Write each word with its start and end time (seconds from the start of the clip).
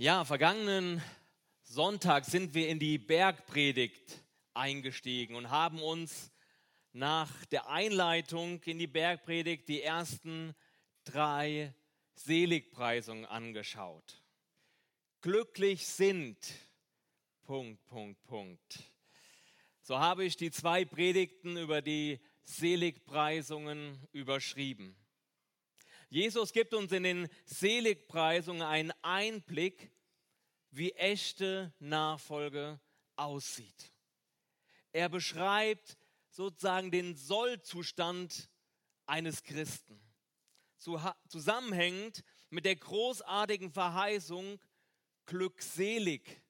Ja, 0.00 0.24
vergangenen 0.24 1.02
Sonntag 1.64 2.24
sind 2.24 2.54
wir 2.54 2.68
in 2.68 2.78
die 2.78 2.98
Bergpredigt 2.98 4.22
eingestiegen 4.54 5.34
und 5.34 5.50
haben 5.50 5.82
uns 5.82 6.30
nach 6.92 7.44
der 7.46 7.68
Einleitung 7.68 8.62
in 8.62 8.78
die 8.78 8.86
Bergpredigt 8.86 9.68
die 9.68 9.82
ersten 9.82 10.54
drei 11.02 11.74
Seligpreisungen 12.14 13.26
angeschaut. 13.26 14.22
Glücklich 15.20 15.84
sind. 15.88 16.38
Punkt, 17.42 17.84
Punkt, 17.86 18.22
Punkt. 18.22 18.78
So 19.80 19.98
habe 19.98 20.24
ich 20.24 20.36
die 20.36 20.52
zwei 20.52 20.84
Predigten 20.84 21.56
über 21.56 21.82
die 21.82 22.20
Seligpreisungen 22.44 23.98
überschrieben. 24.12 24.94
Jesus 26.08 26.52
gibt 26.52 26.72
uns 26.72 26.92
in 26.92 27.02
den 27.02 27.28
Seligpreisungen 27.44 28.62
einen 28.62 28.92
Einblick, 29.02 29.90
wie 30.70 30.92
echte 30.92 31.72
Nachfolge 31.78 32.80
aussieht. 33.16 33.92
Er 34.92 35.08
beschreibt 35.08 35.98
sozusagen 36.30 36.90
den 36.90 37.14
Sollzustand 37.14 38.48
eines 39.06 39.42
Christen. 39.42 40.00
Zusammenhängend 41.28 42.22
mit 42.50 42.64
der 42.64 42.76
großartigen 42.76 43.72
Verheißung, 43.72 44.58
glückselig 45.26 46.40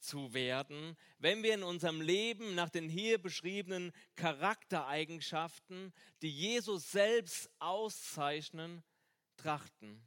zu 0.00 0.34
werden, 0.34 0.96
wenn 1.18 1.42
wir 1.42 1.54
in 1.54 1.62
unserem 1.62 2.00
Leben 2.00 2.54
nach 2.54 2.68
den 2.68 2.88
hier 2.88 3.18
beschriebenen 3.18 3.92
Charaktereigenschaften, 4.16 5.92
die 6.22 6.30
Jesus 6.30 6.92
selbst 6.92 7.50
auszeichnen, 7.58 8.82
trachten. 9.38 10.06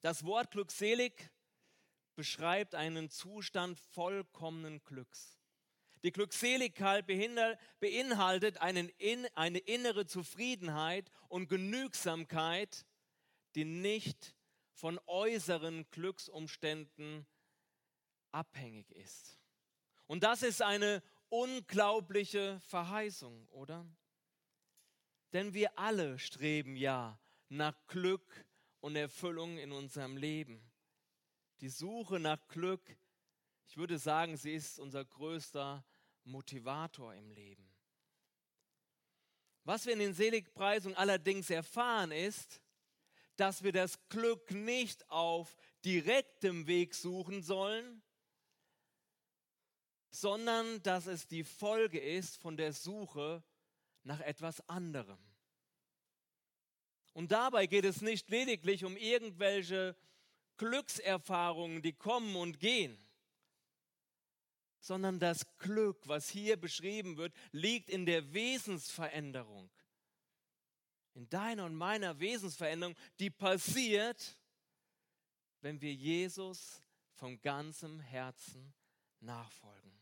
Das 0.00 0.24
Wort 0.24 0.50
glückselig 0.50 1.30
beschreibt 2.16 2.74
einen 2.74 3.08
Zustand 3.10 3.78
vollkommenen 3.78 4.82
Glücks. 4.84 5.38
Die 6.02 6.12
Glückseligkeit 6.12 7.06
beinhaltet 7.06 8.58
eine 8.58 8.88
innere 8.88 10.06
Zufriedenheit 10.06 11.10
und 11.28 11.48
Genügsamkeit, 11.48 12.86
die 13.54 13.64
nicht 13.64 14.34
von 14.72 14.98
äußeren 15.06 15.88
Glücksumständen 15.90 17.26
abhängig 18.32 18.90
ist. 18.92 19.38
Und 20.06 20.24
das 20.24 20.42
ist 20.42 20.62
eine 20.62 21.02
unglaubliche 21.28 22.60
Verheißung, 22.60 23.46
oder? 23.48 23.86
Denn 25.32 25.52
wir 25.52 25.78
alle 25.78 26.18
streben 26.18 26.76
ja 26.76 27.20
nach 27.50 27.76
Glück 27.88 28.46
und 28.80 28.96
Erfüllung 28.96 29.58
in 29.58 29.72
unserem 29.72 30.16
Leben. 30.16 30.62
Die 31.60 31.68
Suche 31.68 32.18
nach 32.18 32.48
Glück, 32.48 32.96
ich 33.66 33.76
würde 33.76 33.98
sagen, 33.98 34.36
sie 34.36 34.54
ist 34.54 34.78
unser 34.78 35.04
größter 35.04 35.84
Motivator 36.24 37.14
im 37.14 37.30
Leben. 37.30 37.68
Was 39.64 39.84
wir 39.84 39.92
in 39.92 39.98
den 39.98 40.14
Seligpreisungen 40.14 40.96
allerdings 40.96 41.50
erfahren 41.50 42.12
ist, 42.12 42.62
dass 43.36 43.62
wir 43.62 43.72
das 43.72 43.98
Glück 44.08 44.50
nicht 44.50 45.08
auf 45.10 45.56
direktem 45.84 46.66
Weg 46.66 46.94
suchen 46.94 47.42
sollen, 47.42 48.02
sondern 50.10 50.82
dass 50.82 51.06
es 51.06 51.26
die 51.26 51.44
Folge 51.44 51.98
ist 51.98 52.36
von 52.38 52.56
der 52.56 52.72
Suche 52.72 53.42
nach 54.02 54.20
etwas 54.20 54.66
anderem. 54.68 55.29
Und 57.20 57.32
dabei 57.32 57.66
geht 57.66 57.84
es 57.84 58.00
nicht 58.00 58.30
lediglich 58.30 58.82
um 58.82 58.96
irgendwelche 58.96 59.94
Glückserfahrungen, 60.56 61.82
die 61.82 61.92
kommen 61.92 62.34
und 62.34 62.60
gehen, 62.60 62.96
sondern 64.78 65.18
das 65.18 65.44
Glück, 65.58 65.98
was 66.08 66.30
hier 66.30 66.56
beschrieben 66.56 67.18
wird, 67.18 67.34
liegt 67.52 67.90
in 67.90 68.06
der 68.06 68.32
Wesensveränderung. 68.32 69.68
In 71.12 71.28
deiner 71.28 71.66
und 71.66 71.74
meiner 71.74 72.18
Wesensveränderung, 72.20 72.96
die 73.18 73.28
passiert, 73.28 74.38
wenn 75.60 75.78
wir 75.82 75.92
Jesus 75.92 76.82
von 77.16 77.38
ganzem 77.42 78.00
Herzen 78.00 78.72
nachfolgen. 79.20 79.92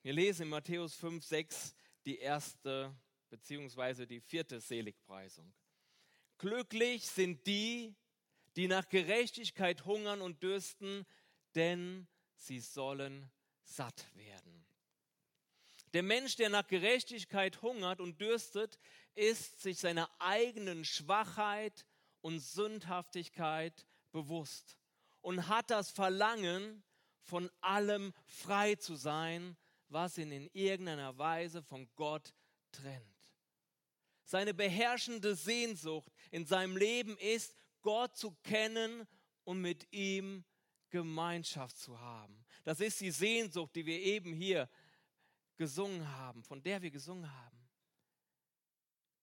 Wir 0.00 0.14
lesen 0.14 0.44
in 0.44 0.48
Matthäus 0.48 0.94
5, 0.94 1.22
6 1.22 1.74
die 2.06 2.16
erste 2.20 2.96
beziehungsweise 3.30 4.06
die 4.06 4.20
vierte 4.20 4.60
Seligpreisung. 4.60 5.52
Glücklich 6.38 7.06
sind 7.06 7.46
die, 7.46 7.94
die 8.56 8.68
nach 8.68 8.88
Gerechtigkeit 8.88 9.84
hungern 9.84 10.20
und 10.20 10.42
dürsten, 10.42 11.06
denn 11.54 12.08
sie 12.34 12.60
sollen 12.60 13.30
satt 13.62 14.06
werden. 14.16 14.66
Der 15.92 16.02
Mensch, 16.02 16.36
der 16.36 16.50
nach 16.50 16.66
Gerechtigkeit 16.66 17.62
hungert 17.62 18.00
und 18.00 18.20
dürstet, 18.20 18.78
ist 19.14 19.60
sich 19.60 19.78
seiner 19.78 20.08
eigenen 20.20 20.84
Schwachheit 20.84 21.84
und 22.20 22.40
Sündhaftigkeit 22.40 23.86
bewusst 24.12 24.76
und 25.20 25.48
hat 25.48 25.70
das 25.70 25.90
Verlangen, 25.90 26.82
von 27.22 27.50
allem 27.60 28.12
frei 28.26 28.74
zu 28.74 28.96
sein, 28.96 29.56
was 29.88 30.18
ihn 30.18 30.32
in 30.32 30.50
irgendeiner 30.52 31.16
Weise 31.16 31.62
von 31.62 31.88
Gott 31.94 32.34
trennt. 32.72 33.19
Seine 34.30 34.54
beherrschende 34.54 35.34
Sehnsucht 35.34 36.12
in 36.30 36.46
seinem 36.46 36.76
Leben 36.76 37.18
ist, 37.18 37.52
Gott 37.82 38.16
zu 38.16 38.30
kennen 38.44 39.04
und 39.42 39.60
mit 39.60 39.92
ihm 39.92 40.44
Gemeinschaft 40.88 41.76
zu 41.76 41.98
haben. 41.98 42.44
Das 42.62 42.78
ist 42.78 43.00
die 43.00 43.10
Sehnsucht, 43.10 43.74
die 43.74 43.84
wir 43.84 43.98
eben 43.98 44.32
hier 44.32 44.70
gesungen 45.56 46.08
haben, 46.16 46.44
von 46.44 46.62
der 46.62 46.80
wir 46.80 46.92
gesungen 46.92 47.28
haben. 47.28 47.68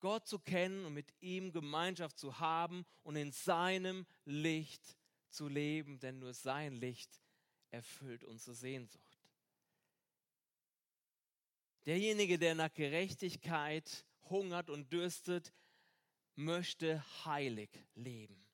Gott 0.02 0.28
zu 0.28 0.40
kennen 0.40 0.84
und 0.84 0.94
mit 0.94 1.14
ihm 1.22 1.54
Gemeinschaft 1.54 2.20
zu 2.20 2.38
haben 2.42 2.86
und 3.04 3.16
in 3.16 3.32
seinem 3.32 4.06
Licht 4.26 4.98
zu 5.30 5.48
leben, 5.48 6.02
denn 6.02 6.20
nur 6.20 6.34
sein 6.34 6.74
Licht 6.74 7.22
erfüllt 7.72 8.26
unsere 8.26 8.58
Sehnsucht. 8.58 9.18
Derjenige, 11.86 12.38
der 12.38 12.56
nach 12.56 12.74
Gerechtigkeit 12.74 14.06
hungert 14.30 14.70
und 14.70 14.92
dürstet, 14.92 15.54
möchte 16.36 17.04
heilig 17.26 17.70
leben. 17.96 18.48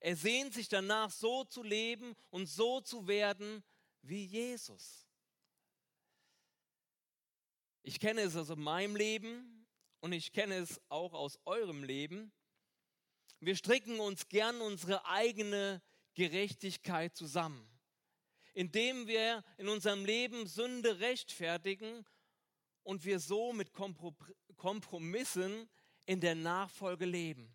Er 0.00 0.16
sehnt 0.16 0.54
sich 0.54 0.68
danach, 0.68 1.10
so 1.10 1.44
zu 1.44 1.62
leben 1.62 2.14
und 2.30 2.46
so 2.46 2.80
zu 2.80 3.06
werden 3.06 3.64
wie 4.02 4.24
Jesus. 4.24 5.06
Ich 7.82 8.00
kenne 8.00 8.22
es 8.22 8.36
aus 8.36 8.54
meinem 8.56 8.96
Leben 8.96 9.66
und 10.00 10.12
ich 10.12 10.32
kenne 10.32 10.56
es 10.56 10.80
auch 10.88 11.12
aus 11.12 11.38
eurem 11.44 11.84
Leben. 11.84 12.32
Wir 13.40 13.56
stricken 13.56 14.00
uns 14.00 14.28
gern 14.28 14.60
unsere 14.60 15.04
eigene 15.06 15.82
Gerechtigkeit 16.14 17.14
zusammen, 17.14 17.68
indem 18.54 19.06
wir 19.06 19.44
in 19.58 19.68
unserem 19.68 20.04
Leben 20.04 20.46
Sünde 20.46 21.00
rechtfertigen 21.00 22.04
und 22.86 23.04
wir 23.04 23.18
so 23.18 23.52
mit 23.52 23.72
Kompromissen 24.56 25.68
in 26.06 26.20
der 26.20 26.36
Nachfolge 26.36 27.04
leben. 27.04 27.52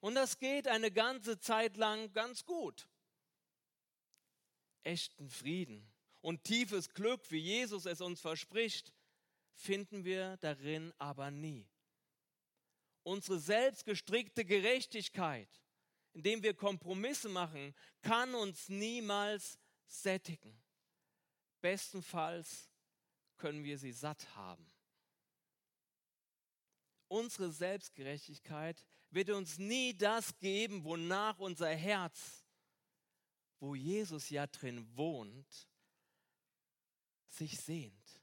Und 0.00 0.16
das 0.16 0.40
geht 0.40 0.66
eine 0.66 0.90
ganze 0.90 1.38
Zeit 1.38 1.76
lang 1.76 2.12
ganz 2.12 2.44
gut. 2.44 2.88
Echten 4.82 5.30
Frieden 5.30 5.88
und 6.20 6.42
tiefes 6.42 6.92
Glück, 6.92 7.30
wie 7.30 7.38
Jesus 7.38 7.86
es 7.86 8.00
uns 8.00 8.20
verspricht, 8.20 8.92
finden 9.52 10.04
wir 10.04 10.36
darin 10.38 10.92
aber 10.98 11.30
nie. 11.30 11.70
Unsere 13.04 13.38
selbstgestrickte 13.38 14.44
Gerechtigkeit, 14.44 15.62
indem 16.12 16.42
wir 16.42 16.54
Kompromisse 16.54 17.28
machen, 17.28 17.72
kann 18.00 18.34
uns 18.34 18.68
niemals 18.68 19.60
sättigen. 19.86 20.60
Bestenfalls 21.60 22.71
können 23.42 23.64
wir 23.64 23.76
sie 23.76 23.90
satt 23.90 24.36
haben. 24.36 24.64
Unsere 27.08 27.50
Selbstgerechtigkeit 27.50 28.86
wird 29.10 29.30
uns 29.30 29.58
nie 29.58 29.92
das 29.94 30.38
geben, 30.38 30.84
wonach 30.84 31.40
unser 31.40 31.74
Herz, 31.74 32.44
wo 33.58 33.74
Jesus 33.74 34.30
ja 34.30 34.46
drin 34.46 34.86
wohnt, 34.96 35.68
sich 37.26 37.58
sehnt. 37.58 38.20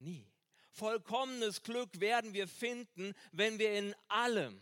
Nie. 0.00 0.28
Vollkommenes 0.72 1.62
Glück 1.62 2.00
werden 2.00 2.34
wir 2.34 2.48
finden, 2.48 3.14
wenn 3.30 3.60
wir 3.60 3.78
in 3.78 3.94
allem 4.08 4.60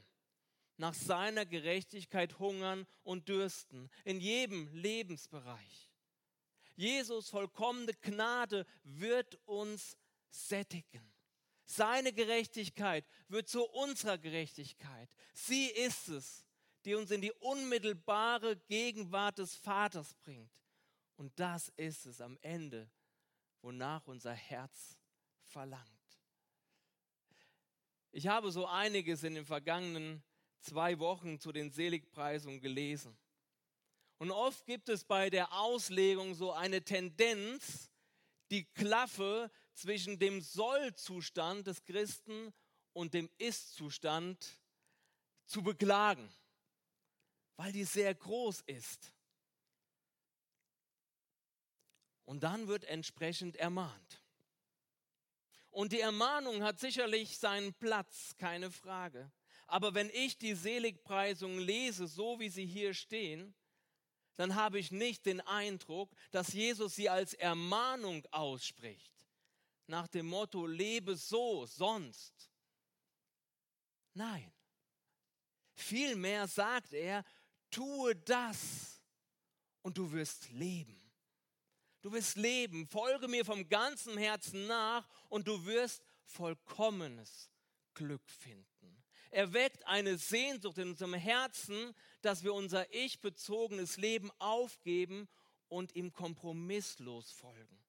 nach 0.76 0.92
seiner 0.92 1.46
Gerechtigkeit 1.46 2.38
hungern 2.38 2.86
und 3.02 3.30
dürsten, 3.30 3.88
in 4.04 4.20
jedem 4.20 4.68
Lebensbereich. 4.74 5.91
Jesus 6.76 7.28
vollkommene 7.30 7.94
Gnade 7.94 8.66
wird 8.82 9.38
uns 9.46 9.96
sättigen. 10.30 11.12
Seine 11.64 12.12
Gerechtigkeit 12.12 13.06
wird 13.28 13.48
zu 13.48 13.64
unserer 13.64 14.18
Gerechtigkeit. 14.18 15.08
Sie 15.32 15.66
ist 15.66 16.08
es, 16.08 16.46
die 16.84 16.94
uns 16.94 17.10
in 17.10 17.20
die 17.20 17.32
unmittelbare 17.32 18.56
Gegenwart 18.68 19.38
des 19.38 19.54
Vaters 19.54 20.14
bringt. 20.14 20.52
Und 21.16 21.38
das 21.38 21.68
ist 21.76 22.06
es 22.06 22.20
am 22.20 22.36
Ende, 22.42 22.90
wonach 23.60 24.06
unser 24.06 24.32
Herz 24.32 24.98
verlangt. 25.44 25.88
Ich 28.10 28.26
habe 28.26 28.50
so 28.50 28.66
einiges 28.66 29.22
in 29.22 29.34
den 29.34 29.46
vergangenen 29.46 30.22
zwei 30.60 30.98
Wochen 30.98 31.38
zu 31.38 31.52
den 31.52 31.70
Seligpreisungen 31.70 32.60
gelesen. 32.60 33.16
Und 34.22 34.30
oft 34.30 34.66
gibt 34.66 34.88
es 34.88 35.02
bei 35.02 35.30
der 35.30 35.52
Auslegung 35.52 36.36
so 36.36 36.52
eine 36.52 36.84
Tendenz, 36.84 37.90
die 38.52 38.62
Klaffe 38.62 39.50
zwischen 39.74 40.20
dem 40.20 40.40
Sollzustand 40.40 41.66
des 41.66 41.82
Christen 41.82 42.54
und 42.92 43.14
dem 43.14 43.28
Ist-Zustand 43.38 44.60
zu 45.44 45.64
beklagen, 45.64 46.32
weil 47.56 47.72
die 47.72 47.82
sehr 47.82 48.14
groß 48.14 48.60
ist. 48.60 49.12
Und 52.24 52.44
dann 52.44 52.68
wird 52.68 52.84
entsprechend 52.84 53.56
ermahnt. 53.56 54.22
Und 55.72 55.90
die 55.90 56.00
Ermahnung 56.00 56.62
hat 56.62 56.78
sicherlich 56.78 57.38
seinen 57.38 57.74
Platz, 57.74 58.36
keine 58.38 58.70
Frage. 58.70 59.32
Aber 59.66 59.94
wenn 59.94 60.10
ich 60.10 60.38
die 60.38 60.54
Seligpreisungen 60.54 61.58
lese, 61.58 62.06
so 62.06 62.38
wie 62.38 62.50
sie 62.50 62.66
hier 62.66 62.94
stehen, 62.94 63.52
dann 64.42 64.56
habe 64.56 64.80
ich 64.80 64.90
nicht 64.90 65.24
den 65.26 65.40
Eindruck, 65.40 66.10
dass 66.32 66.52
Jesus 66.52 66.96
sie 66.96 67.08
als 67.08 67.32
Ermahnung 67.34 68.26
ausspricht, 68.32 69.14
nach 69.86 70.08
dem 70.08 70.26
Motto, 70.26 70.66
lebe 70.66 71.14
so, 71.14 71.64
sonst. 71.64 72.50
Nein. 74.14 74.52
Vielmehr 75.74 76.48
sagt 76.48 76.92
er, 76.92 77.24
tue 77.70 78.16
das 78.16 79.00
und 79.82 79.96
du 79.96 80.10
wirst 80.10 80.50
leben. 80.50 81.00
Du 82.00 82.10
wirst 82.10 82.34
leben, 82.34 82.88
folge 82.88 83.28
mir 83.28 83.44
vom 83.44 83.68
ganzen 83.68 84.18
Herzen 84.18 84.66
nach 84.66 85.08
und 85.28 85.46
du 85.46 85.64
wirst 85.66 86.02
vollkommenes 86.24 87.48
Glück 87.94 88.28
finden. 88.28 89.01
Er 89.32 89.54
weckt 89.54 89.86
eine 89.86 90.18
Sehnsucht 90.18 90.76
in 90.76 90.90
unserem 90.90 91.14
Herzen, 91.14 91.94
dass 92.20 92.44
wir 92.44 92.52
unser 92.52 92.92
ich-bezogenes 92.92 93.96
Leben 93.96 94.30
aufgeben 94.38 95.26
und 95.68 95.96
ihm 95.96 96.12
kompromisslos 96.12 97.30
folgen. 97.30 97.82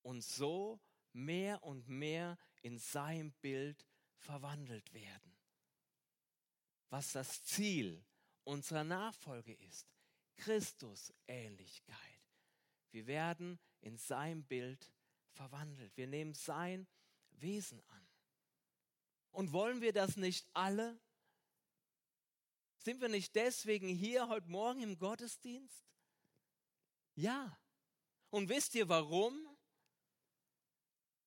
Und 0.00 0.24
so 0.24 0.80
mehr 1.12 1.62
und 1.62 1.88
mehr 1.90 2.38
in 2.62 2.78
sein 2.78 3.32
Bild 3.42 3.86
verwandelt 4.16 4.94
werden. 4.94 5.36
Was 6.88 7.12
das 7.12 7.44
Ziel 7.44 8.02
unserer 8.44 8.84
Nachfolge 8.84 9.52
ist, 9.52 9.86
Christus-Ähnlichkeit. 10.36 11.98
Wir 12.92 13.06
werden 13.06 13.58
in 13.82 13.98
sein 13.98 14.42
Bild 14.42 14.90
verwandelt. 15.32 15.94
Wir 15.98 16.06
nehmen 16.06 16.32
sein 16.32 16.86
Wesen 17.32 17.82
an. 17.88 18.05
Und 19.36 19.52
wollen 19.52 19.82
wir 19.82 19.92
das 19.92 20.16
nicht 20.16 20.48
alle? 20.54 20.98
Sind 22.78 23.02
wir 23.02 23.10
nicht 23.10 23.34
deswegen 23.34 23.86
hier 23.86 24.28
heute 24.28 24.48
Morgen 24.48 24.80
im 24.80 24.96
Gottesdienst? 24.98 25.84
Ja. 27.16 27.60
Und 28.30 28.48
wisst 28.48 28.74
ihr 28.76 28.88
warum? 28.88 29.46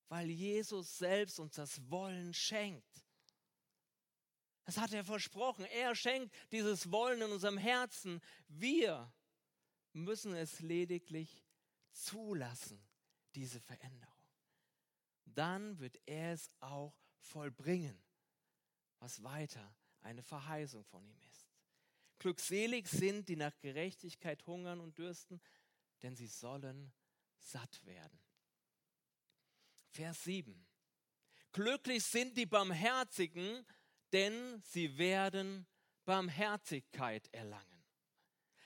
Weil 0.08 0.28
Jesus 0.28 0.98
selbst 0.98 1.38
uns 1.38 1.54
das 1.54 1.88
Wollen 1.88 2.34
schenkt. 2.34 3.06
Das 4.64 4.76
hat 4.78 4.92
er 4.92 5.04
versprochen. 5.04 5.64
Er 5.66 5.94
schenkt 5.94 6.34
dieses 6.50 6.90
Wollen 6.90 7.22
in 7.22 7.30
unserem 7.30 7.58
Herzen. 7.58 8.20
Wir 8.48 9.14
müssen 9.92 10.34
es 10.34 10.58
lediglich 10.58 11.44
zulassen, 11.92 12.84
diese 13.36 13.60
Veränderung. 13.60 14.26
Dann 15.26 15.78
wird 15.78 15.96
er 16.06 16.32
es 16.32 16.50
auch 16.58 17.00
vollbringen, 17.20 18.00
was 18.98 19.22
weiter 19.22 19.74
eine 20.02 20.22
Verheißung 20.22 20.84
von 20.84 21.04
ihm 21.04 21.20
ist. 21.30 21.48
Glückselig 22.18 22.88
sind, 22.88 23.28
die 23.28 23.36
nach 23.36 23.58
Gerechtigkeit 23.60 24.46
hungern 24.46 24.80
und 24.80 24.98
dürsten, 24.98 25.40
denn 26.02 26.16
sie 26.16 26.26
sollen 26.26 26.92
satt 27.38 27.84
werden. 27.86 28.18
Vers 29.88 30.24
7. 30.24 30.66
Glücklich 31.52 32.04
sind 32.04 32.36
die 32.36 32.46
Barmherzigen, 32.46 33.66
denn 34.12 34.62
sie 34.64 34.98
werden 34.98 35.66
Barmherzigkeit 36.04 37.28
erlangen. 37.32 37.84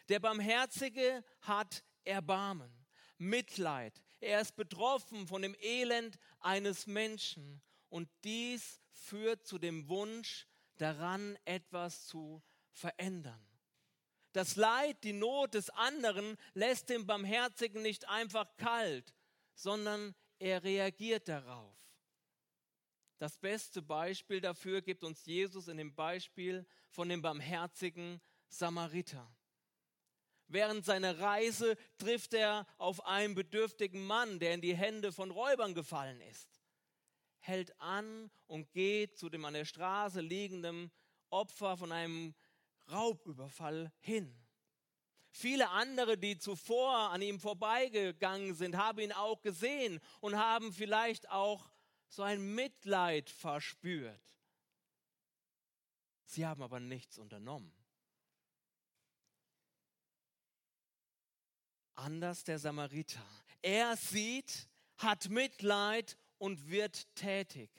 Der 0.09 0.21
Barmherzige 0.21 1.25
hat 1.41 1.83
Erbarmen, 2.05 2.87
Mitleid. 3.17 4.03
Er 4.21 4.41
ist 4.41 4.57
betroffen 4.57 5.27
von 5.27 5.43
dem 5.43 5.55
Elend 5.61 6.19
eines 6.41 6.87
Menschen 6.87 7.63
und 7.95 8.09
dies 8.25 8.81
führt 8.91 9.47
zu 9.47 9.57
dem 9.57 9.89
Wunsch 9.89 10.49
daran, 10.79 11.39
etwas 11.45 12.09
zu 12.09 12.43
verändern. 12.73 13.41
Das 14.33 14.57
Leid, 14.57 15.05
die 15.05 15.13
Not 15.13 15.55
des 15.55 15.71
anderen 15.71 16.37
lässt 16.55 16.89
den 16.89 17.07
Barmherzigen 17.07 17.83
nicht 17.83 18.09
einfach 18.09 18.57
kalt, 18.57 19.15
sondern 19.55 20.17
er 20.41 20.65
reagiert 20.65 21.29
darauf. 21.29 21.79
Das 23.19 23.39
beste 23.39 23.81
Beispiel 23.81 24.41
dafür 24.41 24.83
gibt 24.83 25.05
uns 25.05 25.25
Jesus 25.25 25.69
in 25.69 25.77
dem 25.77 25.95
Beispiel 25.95 26.67
von 26.89 27.09
dem 27.09 27.23
barmherzigen 27.23 28.21
Samariter. 28.49 29.33
Während 30.49 30.85
seiner 30.85 31.21
Reise 31.21 31.77
trifft 31.99 32.35
er 32.35 32.67
auf 32.77 33.07
einen 33.07 33.37
bedürftigen 33.37 34.05
Mann, 34.05 34.41
der 34.41 34.53
in 34.53 34.63
die 34.63 34.75
Hände 34.75 35.13
von 35.13 35.31
Räubern 35.31 35.75
gefallen 35.75 36.21
ist 36.23 36.54
hält 37.47 37.79
an 37.81 38.31
und 38.47 38.73
geht 38.73 39.19
zu 39.19 39.29
dem 39.29 39.45
an 39.45 39.55
der 39.55 39.65
Straße 39.65 40.21
liegenden 40.21 40.91
Opfer 41.31 41.77
von 41.77 41.93
einem 41.93 42.35
Raubüberfall 42.91 43.93
hin. 44.01 44.35
Viele 45.31 45.69
andere, 45.71 46.17
die 46.17 46.39
zuvor 46.39 47.11
an 47.11 47.21
ihm 47.21 47.41
vorbeigegangen 47.41 48.55
sind, 48.55 48.77
haben 48.77 49.01
ihn 49.01 49.13
auch 49.13 49.43
gesehen 49.43 50.01
und 50.21 50.37
haben 50.37 50.73
vielleicht 50.73 51.29
auch 51.31 51.69
so 52.09 52.23
ein 52.23 52.55
Mitleid 52.55 53.29
verspürt. 53.29 54.21
Sie 56.25 56.47
haben 56.47 56.63
aber 56.63 56.81
nichts 56.81 57.19
unternommen. 57.19 57.75
Anders 61.97 62.45
der 62.45 62.59
Samariter. 62.59 63.25
Er 63.61 63.97
sieht, 63.97 64.69
hat 64.99 65.29
Mitleid 65.29 66.17
und 66.39 66.69
wird 66.69 67.15
tätig. 67.15 67.71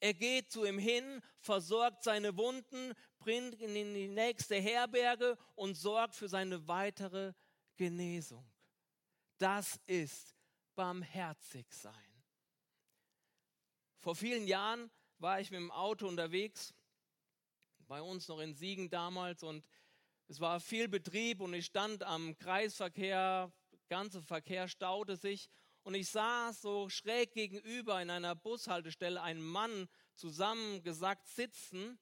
Er 0.00 0.14
geht 0.14 0.50
zu 0.52 0.64
ihm 0.64 0.78
hin, 0.78 1.22
versorgt 1.38 2.02
seine 2.04 2.36
Wunden, 2.36 2.92
bringt 3.18 3.58
ihn 3.60 3.74
in 3.74 3.94
die 3.94 4.08
nächste 4.08 4.56
Herberge 4.56 5.38
und 5.54 5.74
sorgt 5.76 6.14
für 6.14 6.28
seine 6.28 6.68
weitere 6.68 7.32
Genesung. 7.76 8.46
Das 9.38 9.80
ist 9.86 10.36
barmherzig 10.74 11.66
sein. 11.72 11.92
Vor 14.00 14.14
vielen 14.14 14.46
Jahren 14.46 14.90
war 15.18 15.40
ich 15.40 15.50
mit 15.50 15.60
dem 15.60 15.70
Auto 15.70 16.06
unterwegs, 16.06 16.74
bei 17.86 18.02
uns 18.02 18.28
noch 18.28 18.40
in 18.40 18.54
Siegen 18.54 18.90
damals, 18.90 19.42
und 19.42 19.64
es 20.28 20.40
war 20.40 20.60
viel 20.60 20.88
Betrieb 20.88 21.40
und 21.40 21.54
ich 21.54 21.66
stand 21.66 22.02
am 22.02 22.36
Kreisverkehr, 22.36 23.50
ganze 23.88 24.22
Verkehr 24.22 24.68
staute 24.68 25.16
sich 25.16 25.48
und 25.84 25.94
ich 25.94 26.08
sah 26.08 26.52
so 26.52 26.88
schräg 26.88 27.34
gegenüber 27.34 28.00
in 28.00 28.10
einer 28.10 28.34
Bushaltestelle 28.34 29.20
einen 29.22 29.42
Mann 29.42 29.88
zusammengesackt 30.16 31.28
sitzen, 31.28 31.98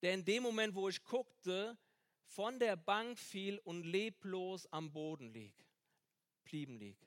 der 0.00 0.14
in 0.14 0.24
dem 0.24 0.42
Moment, 0.42 0.74
wo 0.74 0.88
ich 0.88 1.04
guckte, 1.04 1.78
von 2.24 2.58
der 2.58 2.76
Bank 2.76 3.18
fiel 3.18 3.58
und 3.58 3.84
leblos 3.84 4.66
am 4.72 4.90
Boden 4.90 5.32
lieg, 5.32 5.54
blieben 6.44 6.78
lieg. 6.78 6.98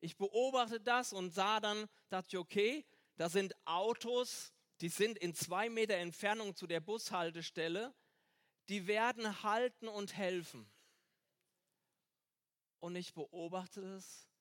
Ich 0.00 0.16
beobachtete 0.16 0.82
das 0.82 1.12
und 1.12 1.30
sah 1.32 1.60
dann, 1.60 1.88
dachte 2.08 2.28
ich, 2.30 2.38
okay, 2.38 2.84
da 3.16 3.28
sind 3.28 3.54
Autos, 3.64 4.52
die 4.80 4.88
sind 4.88 5.16
in 5.18 5.34
zwei 5.34 5.70
Meter 5.70 5.94
Entfernung 5.94 6.56
zu 6.56 6.66
der 6.66 6.80
Bushaltestelle, 6.80 7.94
die 8.68 8.88
werden 8.88 9.44
halten 9.44 9.86
und 9.86 10.16
helfen. 10.16 10.68
Und 12.80 12.96
ich 12.96 13.14
beobachtete 13.14 13.94
es 13.94 14.31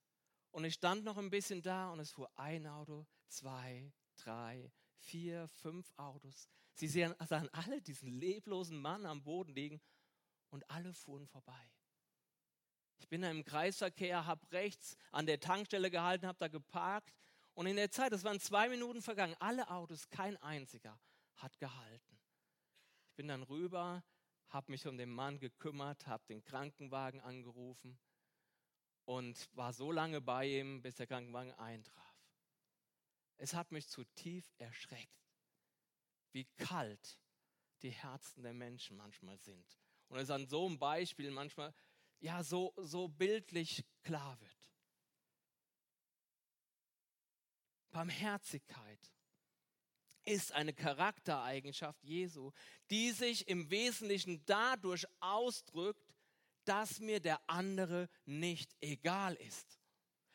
und 0.51 0.65
ich 0.65 0.75
stand 0.75 1.03
noch 1.03 1.17
ein 1.17 1.29
bisschen 1.29 1.61
da 1.61 1.89
und 1.91 1.99
es 1.99 2.11
fuhr 2.11 2.29
ein 2.37 2.67
Auto, 2.67 3.05
zwei, 3.27 3.91
drei, 4.15 4.71
vier, 4.97 5.47
fünf 5.47 5.91
Autos. 5.97 6.47
Sie 6.73 6.87
sahen, 6.87 7.15
sahen 7.27 7.49
alle 7.53 7.81
diesen 7.81 8.09
leblosen 8.09 8.79
Mann 8.79 9.05
am 9.05 9.23
Boden 9.23 9.53
liegen 9.53 9.81
und 10.49 10.69
alle 10.69 10.93
fuhren 10.93 11.27
vorbei. 11.27 11.71
Ich 12.99 13.07
bin 13.07 13.21
da 13.21 13.31
im 13.31 13.43
Kreisverkehr, 13.43 14.25
habe 14.25 14.49
rechts 14.51 14.95
an 15.11 15.25
der 15.25 15.39
Tankstelle 15.39 15.89
gehalten, 15.89 16.27
habe 16.27 16.37
da 16.37 16.47
geparkt 16.47 17.15
und 17.53 17.65
in 17.65 17.75
der 17.75 17.91
Zeit, 17.91 18.11
das 18.11 18.23
waren 18.23 18.39
zwei 18.39 18.69
Minuten 18.69 19.01
vergangen, 19.01 19.35
alle 19.39 19.69
Autos, 19.69 20.09
kein 20.09 20.37
einziger 20.37 20.99
hat 21.37 21.57
gehalten. 21.57 22.19
Ich 23.07 23.15
bin 23.15 23.27
dann 23.27 23.43
rüber, 23.43 24.03
habe 24.49 24.71
mich 24.71 24.85
um 24.85 24.97
den 24.97 25.09
Mann 25.09 25.39
gekümmert, 25.39 26.05
habe 26.07 26.23
den 26.27 26.43
Krankenwagen 26.43 27.21
angerufen 27.21 27.99
und 29.05 29.49
war 29.55 29.73
so 29.73 29.91
lange 29.91 30.21
bei 30.21 30.47
ihm, 30.47 30.81
bis 30.81 30.95
der 30.95 31.07
Krankenwagen 31.07 31.53
eintraf. 31.53 32.01
Es 33.37 33.53
hat 33.53 33.71
mich 33.71 33.87
zutiefst 33.87 34.59
erschreckt, 34.59 35.31
wie 36.31 36.45
kalt 36.57 37.19
die 37.81 37.89
Herzen 37.89 38.43
der 38.43 38.53
Menschen 38.53 38.97
manchmal 38.97 39.39
sind. 39.39 39.79
Und 40.09 40.19
es 40.19 40.29
an 40.29 40.47
so 40.47 40.67
einem 40.67 40.77
Beispiel 40.77 41.31
manchmal 41.31 41.73
ja 42.19 42.43
so, 42.43 42.73
so 42.77 43.07
bildlich 43.07 43.83
klar 44.03 44.39
wird. 44.39 44.69
Barmherzigkeit 47.91 49.11
ist 50.23 50.51
eine 50.51 50.73
Charaktereigenschaft 50.73 52.03
Jesu, 52.03 52.51
die 52.89 53.11
sich 53.11 53.47
im 53.47 53.69
Wesentlichen 53.69 54.45
dadurch 54.45 55.05
ausdrückt, 55.19 56.10
dass 56.65 56.99
mir 56.99 57.19
der 57.19 57.39
andere 57.47 58.09
nicht 58.25 58.75
egal 58.81 59.35
ist. 59.35 59.79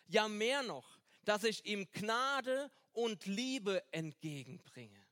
Ja, 0.07 0.29
mehr 0.29 0.63
noch, 0.63 1.01
dass 1.23 1.45
ich 1.45 1.65
ihm 1.67 1.89
Gnade 1.93 2.71
und 2.93 3.27
Liebe 3.27 3.83
entgegenbringe. 3.93 5.07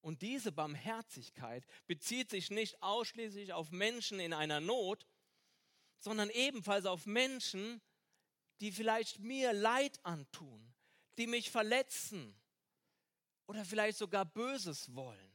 Und 0.00 0.22
diese 0.22 0.52
Barmherzigkeit 0.52 1.66
bezieht 1.86 2.30
sich 2.30 2.50
nicht 2.50 2.82
ausschließlich 2.82 3.52
auf 3.52 3.70
Menschen 3.70 4.18
in 4.18 4.32
einer 4.32 4.60
Not, 4.60 5.06
sondern 5.98 6.30
ebenfalls 6.30 6.86
auf 6.86 7.04
Menschen, 7.04 7.82
die 8.60 8.72
vielleicht 8.72 9.18
mir 9.18 9.52
Leid 9.52 10.00
antun, 10.04 10.74
die 11.18 11.26
mich 11.26 11.50
verletzen 11.50 12.34
oder 13.46 13.64
vielleicht 13.64 13.98
sogar 13.98 14.24
Böses 14.24 14.94
wollen. 14.94 15.29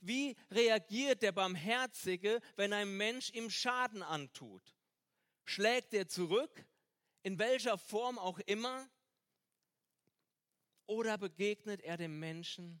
Wie 0.00 0.34
reagiert 0.50 1.22
der 1.22 1.32
Barmherzige, 1.32 2.40
wenn 2.56 2.72
ein 2.72 2.96
Mensch 2.96 3.30
ihm 3.30 3.50
Schaden 3.50 4.02
antut? 4.02 4.74
Schlägt 5.44 5.92
er 5.92 6.08
zurück, 6.08 6.66
in 7.22 7.38
welcher 7.38 7.76
Form 7.76 8.18
auch 8.18 8.38
immer? 8.40 8.88
Oder 10.86 11.18
begegnet 11.18 11.82
er 11.82 11.96
dem 11.96 12.18
Menschen 12.18 12.80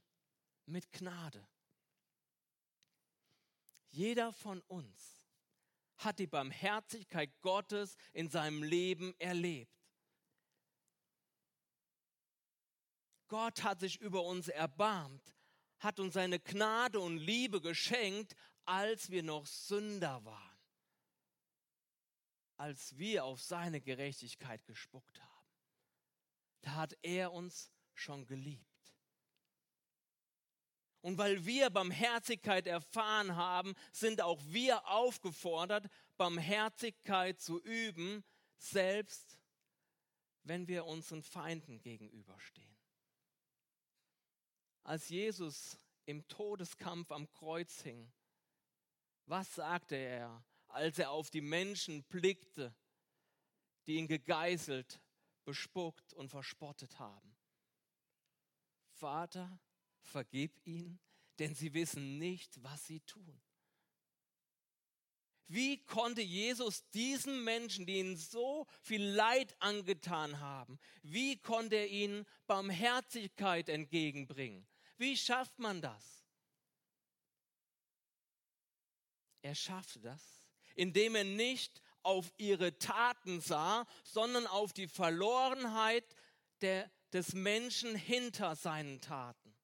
mit 0.66 0.90
Gnade? 0.92 1.46
Jeder 3.90 4.32
von 4.32 4.60
uns 4.62 5.20
hat 5.96 6.18
die 6.18 6.26
Barmherzigkeit 6.26 7.30
Gottes 7.42 7.96
in 8.12 8.30
seinem 8.30 8.62
Leben 8.62 9.14
erlebt. 9.18 9.76
Gott 13.28 13.62
hat 13.62 13.80
sich 13.80 14.00
über 14.00 14.24
uns 14.24 14.48
erbarmt, 14.48 15.36
hat 15.80 15.98
uns 15.98 16.14
seine 16.14 16.38
Gnade 16.38 17.00
und 17.00 17.18
Liebe 17.18 17.60
geschenkt, 17.60 18.36
als 18.64 19.10
wir 19.10 19.22
noch 19.22 19.46
Sünder 19.46 20.24
waren, 20.24 20.58
als 22.56 22.96
wir 22.98 23.24
auf 23.24 23.42
seine 23.42 23.80
Gerechtigkeit 23.80 24.64
gespuckt 24.66 25.20
haben. 25.20 25.30
Da 26.60 26.72
hat 26.74 26.96
er 27.02 27.32
uns 27.32 27.72
schon 27.94 28.26
geliebt. 28.26 28.66
Und 31.00 31.16
weil 31.16 31.46
wir 31.46 31.70
Barmherzigkeit 31.70 32.66
erfahren 32.66 33.34
haben, 33.34 33.74
sind 33.90 34.20
auch 34.20 34.40
wir 34.44 34.86
aufgefordert, 34.86 35.86
Barmherzigkeit 36.18 37.40
zu 37.40 37.58
üben, 37.62 38.22
selbst 38.58 39.38
wenn 40.42 40.68
wir 40.68 40.84
unseren 40.84 41.22
Feinden 41.22 41.80
gegenüberstehen. 41.80 42.79
Als 44.82 45.08
Jesus 45.08 45.78
im 46.06 46.26
Todeskampf 46.28 47.10
am 47.12 47.30
Kreuz 47.30 47.82
hing, 47.82 48.10
was 49.26 49.54
sagte 49.54 49.96
er, 49.96 50.44
als 50.68 50.98
er 50.98 51.10
auf 51.10 51.30
die 51.30 51.40
Menschen 51.40 52.02
blickte, 52.04 52.74
die 53.86 53.96
ihn 53.96 54.08
gegeißelt, 54.08 55.00
bespuckt 55.44 56.12
und 56.14 56.28
verspottet 56.28 56.98
haben? 56.98 57.36
Vater, 58.90 59.58
vergib 60.02 60.60
ihnen, 60.66 60.98
denn 61.38 61.54
sie 61.54 61.72
wissen 61.74 62.18
nicht, 62.18 62.62
was 62.62 62.86
sie 62.86 63.00
tun. 63.00 63.40
Wie 65.46 65.78
konnte 65.84 66.22
Jesus 66.22 66.88
diesen 66.90 67.42
Menschen, 67.42 67.84
die 67.84 67.98
ihnen 67.98 68.16
so 68.16 68.68
viel 68.82 69.02
Leid 69.02 69.56
angetan 69.58 70.38
haben, 70.38 70.78
wie 71.02 71.38
konnte 71.38 71.74
er 71.74 71.88
ihnen 71.88 72.24
Barmherzigkeit 72.46 73.68
entgegenbringen? 73.68 74.64
Wie 75.00 75.16
schafft 75.16 75.58
man 75.58 75.80
das? 75.80 76.26
Er 79.40 79.54
schaffte 79.54 79.98
das, 79.98 80.46
indem 80.74 81.14
er 81.14 81.24
nicht 81.24 81.80
auf 82.02 82.30
ihre 82.36 82.78
Taten 82.78 83.40
sah, 83.40 83.86
sondern 84.04 84.46
auf 84.46 84.74
die 84.74 84.88
Verlorenheit 84.88 86.04
der, 86.60 86.90
des 87.14 87.32
Menschen 87.32 87.96
hinter 87.96 88.54
seinen 88.56 89.00
Taten. 89.00 89.56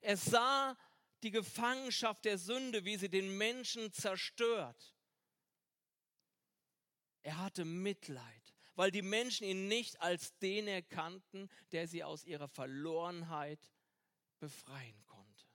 Er 0.00 0.16
sah 0.16 0.76
die 1.22 1.30
Gefangenschaft 1.30 2.24
der 2.24 2.36
Sünde, 2.36 2.84
wie 2.84 2.96
sie 2.96 3.08
den 3.08 3.38
Menschen 3.38 3.92
zerstört. 3.92 4.96
Er 7.22 7.38
hatte 7.38 7.64
Mitleid, 7.64 8.52
weil 8.74 8.90
die 8.90 9.02
Menschen 9.02 9.46
ihn 9.46 9.68
nicht 9.68 10.00
als 10.00 10.36
den 10.38 10.66
erkannten, 10.66 11.48
der 11.70 11.86
sie 11.86 12.02
aus 12.02 12.24
ihrer 12.24 12.48
Verlorenheit 12.48 13.60
befreien 14.38 15.04
konnte. 15.06 15.46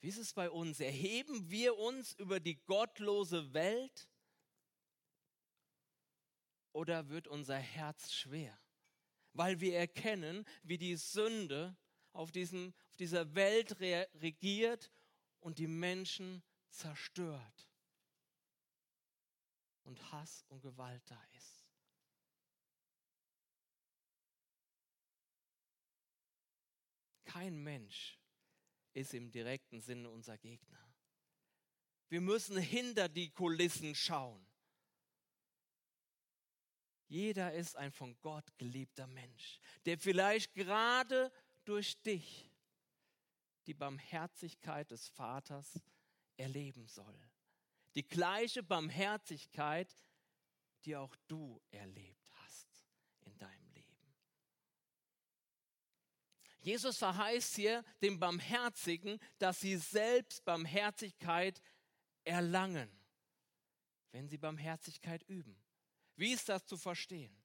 Wie 0.00 0.08
ist 0.08 0.18
es 0.18 0.32
bei 0.32 0.50
uns? 0.50 0.80
Erheben 0.80 1.50
wir 1.50 1.76
uns 1.76 2.12
über 2.14 2.40
die 2.40 2.56
gottlose 2.64 3.54
Welt 3.54 4.08
oder 6.72 7.08
wird 7.08 7.28
unser 7.28 7.58
Herz 7.58 8.12
schwer? 8.12 8.58
Weil 9.32 9.60
wir 9.60 9.78
erkennen, 9.78 10.44
wie 10.62 10.76
die 10.76 10.96
Sünde 10.96 11.76
auf, 12.12 12.32
diesem, 12.32 12.74
auf 12.88 12.96
dieser 12.96 13.34
Welt 13.34 13.78
regiert 13.80 14.90
und 15.40 15.58
die 15.58 15.68
Menschen 15.68 16.42
zerstört 16.70 17.68
und 19.84 20.12
Hass 20.12 20.44
und 20.48 20.60
Gewalt 20.60 21.02
da 21.10 21.22
ist. 21.36 21.61
Kein 27.32 27.62
Mensch 27.62 28.18
ist 28.92 29.14
im 29.14 29.30
direkten 29.30 29.80
Sinne 29.80 30.10
unser 30.10 30.36
Gegner. 30.36 30.78
Wir 32.10 32.20
müssen 32.20 32.58
hinter 32.58 33.08
die 33.08 33.30
Kulissen 33.30 33.94
schauen. 33.94 34.46
Jeder 37.08 37.54
ist 37.54 37.74
ein 37.76 37.90
von 37.90 38.20
Gott 38.20 38.44
geliebter 38.58 39.06
Mensch, 39.06 39.60
der 39.86 39.96
vielleicht 39.96 40.52
gerade 40.52 41.32
durch 41.64 42.00
dich 42.02 42.50
die 43.66 43.74
Barmherzigkeit 43.74 44.90
des 44.90 45.08
Vaters 45.08 45.80
erleben 46.36 46.86
soll. 46.86 47.18
Die 47.94 48.06
gleiche 48.06 48.62
Barmherzigkeit, 48.62 49.96
die 50.84 50.96
auch 50.96 51.16
du 51.28 51.62
erlebt 51.70 52.30
hast 52.42 52.84
in 53.20 53.38
deinem 53.38 53.70
Leben. 53.70 53.82
Jesus 56.62 56.98
verheißt 56.98 57.56
hier 57.56 57.84
dem 58.02 58.20
Barmherzigen, 58.20 59.18
dass 59.38 59.60
sie 59.60 59.76
selbst 59.76 60.44
Barmherzigkeit 60.44 61.60
erlangen, 62.24 62.88
wenn 64.12 64.28
sie 64.28 64.38
Barmherzigkeit 64.38 65.24
üben. 65.24 65.60
Wie 66.16 66.32
ist 66.32 66.48
das 66.48 66.64
zu 66.64 66.76
verstehen? 66.76 67.36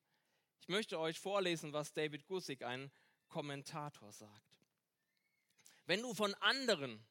Ich 0.61 0.67
möchte 0.67 0.99
euch 0.99 1.19
vorlesen, 1.19 1.73
was 1.73 1.93
David 1.93 2.27
Gussig, 2.27 2.63
ein 2.63 2.91
Kommentator, 3.27 4.11
sagt. 4.11 4.59
Wenn 5.85 6.01
du 6.01 6.13
von 6.13 6.35
anderen, 6.35 7.03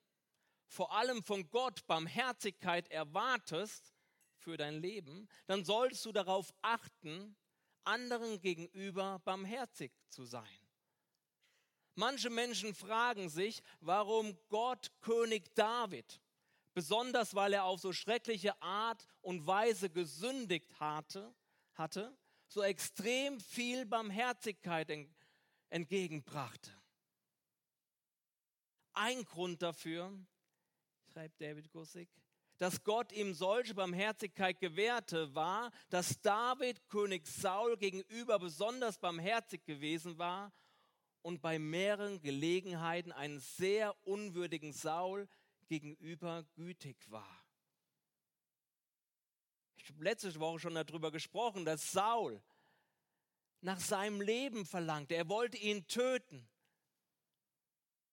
vor 0.68 0.92
allem 0.92 1.24
von 1.24 1.48
Gott, 1.50 1.86
Barmherzigkeit 1.86 2.88
erwartest 2.90 3.94
für 4.36 4.56
dein 4.56 4.80
Leben, 4.80 5.28
dann 5.46 5.64
solltest 5.64 6.04
du 6.04 6.12
darauf 6.12 6.54
achten, 6.62 7.36
anderen 7.84 8.40
gegenüber 8.40 9.18
barmherzig 9.20 9.92
zu 10.08 10.24
sein. 10.24 10.65
Manche 11.98 12.28
Menschen 12.28 12.74
fragen 12.74 13.30
sich, 13.30 13.62
warum 13.80 14.36
Gott 14.50 14.92
König 15.00 15.54
David, 15.54 16.20
besonders 16.74 17.34
weil 17.34 17.54
er 17.54 17.64
auf 17.64 17.80
so 17.80 17.94
schreckliche 17.94 18.60
Art 18.60 19.06
und 19.22 19.46
Weise 19.46 19.88
gesündigt 19.88 20.78
hatte, 20.78 21.34
hatte 21.72 22.14
so 22.48 22.62
extrem 22.62 23.40
viel 23.40 23.86
Barmherzigkeit 23.86 24.92
entgegenbrachte. 25.70 26.70
Ein 28.92 29.24
Grund 29.24 29.62
dafür, 29.62 30.12
schreibt 31.10 31.40
David 31.40 31.72
Gussig, 31.72 32.10
dass 32.58 32.84
Gott 32.84 33.10
ihm 33.12 33.32
solche 33.32 33.74
Barmherzigkeit 33.74 34.60
gewährte, 34.60 35.34
war, 35.34 35.70
dass 35.88 36.20
David 36.20 36.86
König 36.88 37.26
Saul 37.26 37.78
gegenüber 37.78 38.38
besonders 38.38 38.98
barmherzig 38.98 39.64
gewesen 39.64 40.18
war 40.18 40.52
und 41.26 41.42
bei 41.42 41.58
mehreren 41.58 42.20
Gelegenheiten 42.20 43.10
einen 43.10 43.40
sehr 43.40 43.96
unwürdigen 44.06 44.72
Saul 44.72 45.28
gegenüber 45.66 46.44
gütig 46.54 47.10
war. 47.10 47.44
Ich 49.74 49.88
habe 49.88 50.04
letzte 50.04 50.38
Woche 50.38 50.60
schon 50.60 50.76
darüber 50.76 51.10
gesprochen, 51.10 51.64
dass 51.64 51.90
Saul 51.90 52.40
nach 53.60 53.80
seinem 53.80 54.20
Leben 54.20 54.66
verlangte. 54.66 55.16
Er 55.16 55.28
wollte 55.28 55.56
ihn 55.56 55.88
töten. 55.88 56.48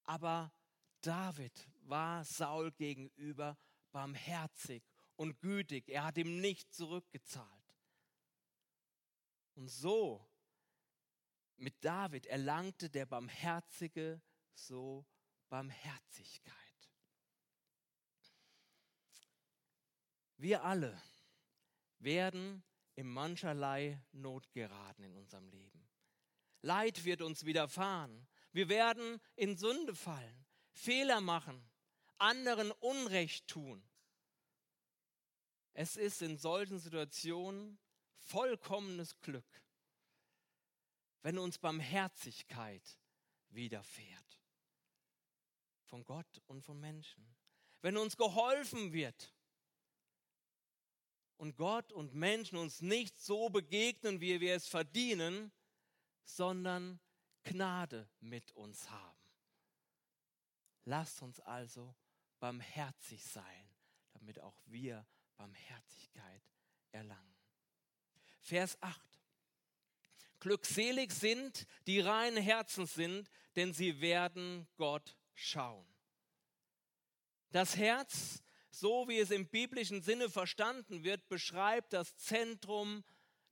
Aber 0.02 0.52
David 1.00 1.68
war 1.82 2.24
Saul 2.24 2.72
gegenüber 2.72 3.56
barmherzig 3.92 4.82
und 5.14 5.38
gütig. 5.38 5.88
Er 5.88 6.02
hat 6.02 6.18
ihm 6.18 6.40
nicht 6.40 6.74
zurückgezahlt. 6.74 7.78
Und 9.54 9.68
so 9.68 10.28
mit 11.56 11.84
David 11.84 12.26
erlangte 12.26 12.90
der 12.90 13.06
Barmherzige 13.06 14.20
so 14.54 15.06
Barmherzigkeit. 15.48 16.54
Wir 20.36 20.64
alle 20.64 21.00
werden 21.98 22.64
in 22.96 23.08
mancherlei 23.08 24.00
Not 24.12 24.52
geraten 24.52 25.04
in 25.04 25.16
unserem 25.16 25.48
Leben. 25.48 25.88
Leid 26.60 27.04
wird 27.04 27.22
uns 27.22 27.44
widerfahren. 27.44 28.26
Wir 28.52 28.68
werden 28.68 29.20
in 29.36 29.56
Sünde 29.56 29.94
fallen, 29.94 30.46
Fehler 30.72 31.20
machen, 31.20 31.68
anderen 32.18 32.70
Unrecht 32.72 33.48
tun. 33.48 33.82
Es 35.72 35.96
ist 35.96 36.22
in 36.22 36.38
solchen 36.38 36.78
Situationen 36.78 37.78
vollkommenes 38.16 39.20
Glück, 39.20 39.63
wenn 41.24 41.38
uns 41.38 41.56
Barmherzigkeit 41.56 42.98
widerfährt. 43.48 44.38
Von 45.86 46.04
Gott 46.04 46.42
und 46.46 46.62
von 46.62 46.78
Menschen. 46.78 47.26
Wenn 47.80 47.96
uns 47.96 48.18
geholfen 48.18 48.92
wird 48.92 49.34
und 51.38 51.56
Gott 51.56 51.92
und 51.92 52.14
Menschen 52.14 52.58
uns 52.58 52.82
nicht 52.82 53.18
so 53.18 53.48
begegnen, 53.48 54.20
wie 54.20 54.38
wir 54.38 54.54
es 54.54 54.68
verdienen, 54.68 55.50
sondern 56.24 57.00
Gnade 57.42 58.06
mit 58.20 58.52
uns 58.52 58.90
haben. 58.90 59.30
Lasst 60.84 61.22
uns 61.22 61.40
also 61.40 61.94
barmherzig 62.38 63.24
sein, 63.24 63.74
damit 64.12 64.40
auch 64.40 64.60
wir 64.66 65.06
Barmherzigkeit 65.38 66.42
erlangen. 66.92 67.34
Vers 68.40 68.76
8. 68.82 69.13
Glückselig 70.44 71.10
sind, 71.10 71.66
die 71.86 72.00
reinen 72.00 72.36
Herzens 72.36 72.92
sind, 72.92 73.30
denn 73.56 73.72
sie 73.72 74.02
werden 74.02 74.68
Gott 74.76 75.16
schauen. 75.32 75.88
Das 77.50 77.78
Herz, 77.78 78.42
so 78.70 79.08
wie 79.08 79.18
es 79.20 79.30
im 79.30 79.48
biblischen 79.48 80.02
Sinne 80.02 80.28
verstanden 80.28 81.02
wird, 81.02 81.28
beschreibt 81.28 81.94
das 81.94 82.14
Zentrum 82.18 83.04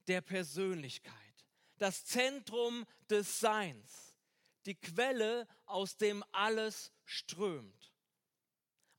der 0.07 0.21
Persönlichkeit, 0.21 1.47
das 1.79 2.05
Zentrum 2.05 2.85
des 3.09 3.41
Seins, 3.41 4.19
die 4.67 4.75
Quelle, 4.75 5.49
aus 5.65 5.97
dem 5.97 6.23
alles 6.31 6.93
strömt. 7.07 7.95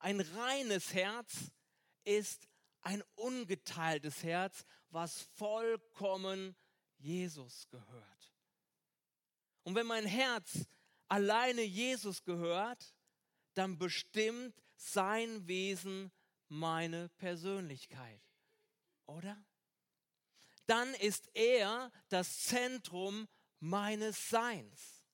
Ein 0.00 0.18
reines 0.18 0.94
Herz 0.94 1.52
ist 2.02 2.48
ein 2.80 3.04
ungeteiltes 3.14 4.24
Herz, 4.24 4.64
was 4.90 5.22
vollkommen 5.36 6.56
Jesus 7.04 7.68
gehört. 7.68 8.32
Und 9.62 9.74
wenn 9.74 9.86
mein 9.86 10.06
Herz 10.06 10.66
alleine 11.08 11.62
Jesus 11.62 12.24
gehört, 12.24 12.94
dann 13.52 13.78
bestimmt 13.78 14.60
sein 14.76 15.46
Wesen 15.46 16.10
meine 16.48 17.10
Persönlichkeit. 17.10 18.22
Oder? 19.06 19.42
Dann 20.66 20.94
ist 20.94 21.28
er 21.34 21.92
das 22.08 22.44
Zentrum 22.44 23.28
meines 23.60 24.30
Seins. 24.30 25.04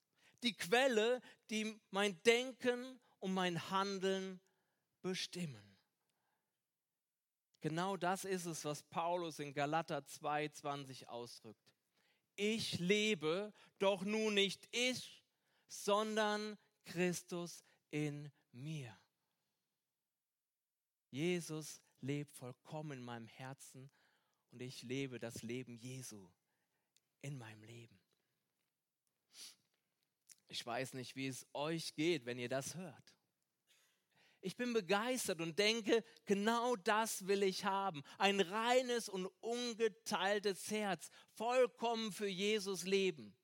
Die 0.45 0.55
Quelle, 0.55 1.21
die 1.51 1.79
mein 1.91 2.23
Denken 2.23 3.01
und 3.19 3.35
mein 3.35 3.71
Handeln 3.71 4.41
bestimmen. 5.03 5.77
Genau 7.61 7.97
das 7.97 8.25
ist 8.25 8.47
es, 8.47 8.65
was 8.65 8.83
Paulus 8.85 9.39
in 9.39 9.53
Galater 9.53 9.99
2,20 9.99 11.07
ausdrückt. 11.07 11.71
Ich 12.43 12.79
lebe, 12.79 13.53
doch 13.79 14.01
nun 14.01 14.33
nicht 14.33 14.67
ich, 14.73 15.23
sondern 15.69 16.57
Christus 16.87 17.67
in 17.91 18.33
mir. 18.51 18.99
Jesus 21.11 21.83
lebt 22.01 22.35
vollkommen 22.35 22.93
in 22.93 23.05
meinem 23.05 23.27
Herzen 23.27 23.91
und 24.53 24.63
ich 24.63 24.81
lebe 24.85 25.19
das 25.19 25.43
Leben 25.43 25.77
Jesu 25.77 26.31
in 27.21 27.37
meinem 27.37 27.63
Leben. 27.63 28.01
Ich 30.49 30.65
weiß 30.65 30.95
nicht, 30.95 31.17
wie 31.17 31.27
es 31.27 31.47
euch 31.53 31.93
geht, 31.93 32.25
wenn 32.25 32.39
ihr 32.39 32.49
das 32.49 32.75
hört. 32.75 33.20
Ich 34.43 34.57
bin 34.57 34.73
begeistert 34.73 35.41
und 35.41 35.59
denke, 35.59 36.03
genau 36.25 36.77
das 36.77 37.27
will 37.27 37.43
ich 37.43 37.65
haben. 37.65 38.03
Ein 38.17 38.41
reines 38.41 39.09
und 39.09 39.27
ungeteiltes 39.41 40.71
Herz, 40.71 41.11
vollkommen 41.35 42.11
für 42.11 42.29
Jesus 42.29 42.85
leben. 42.85 43.37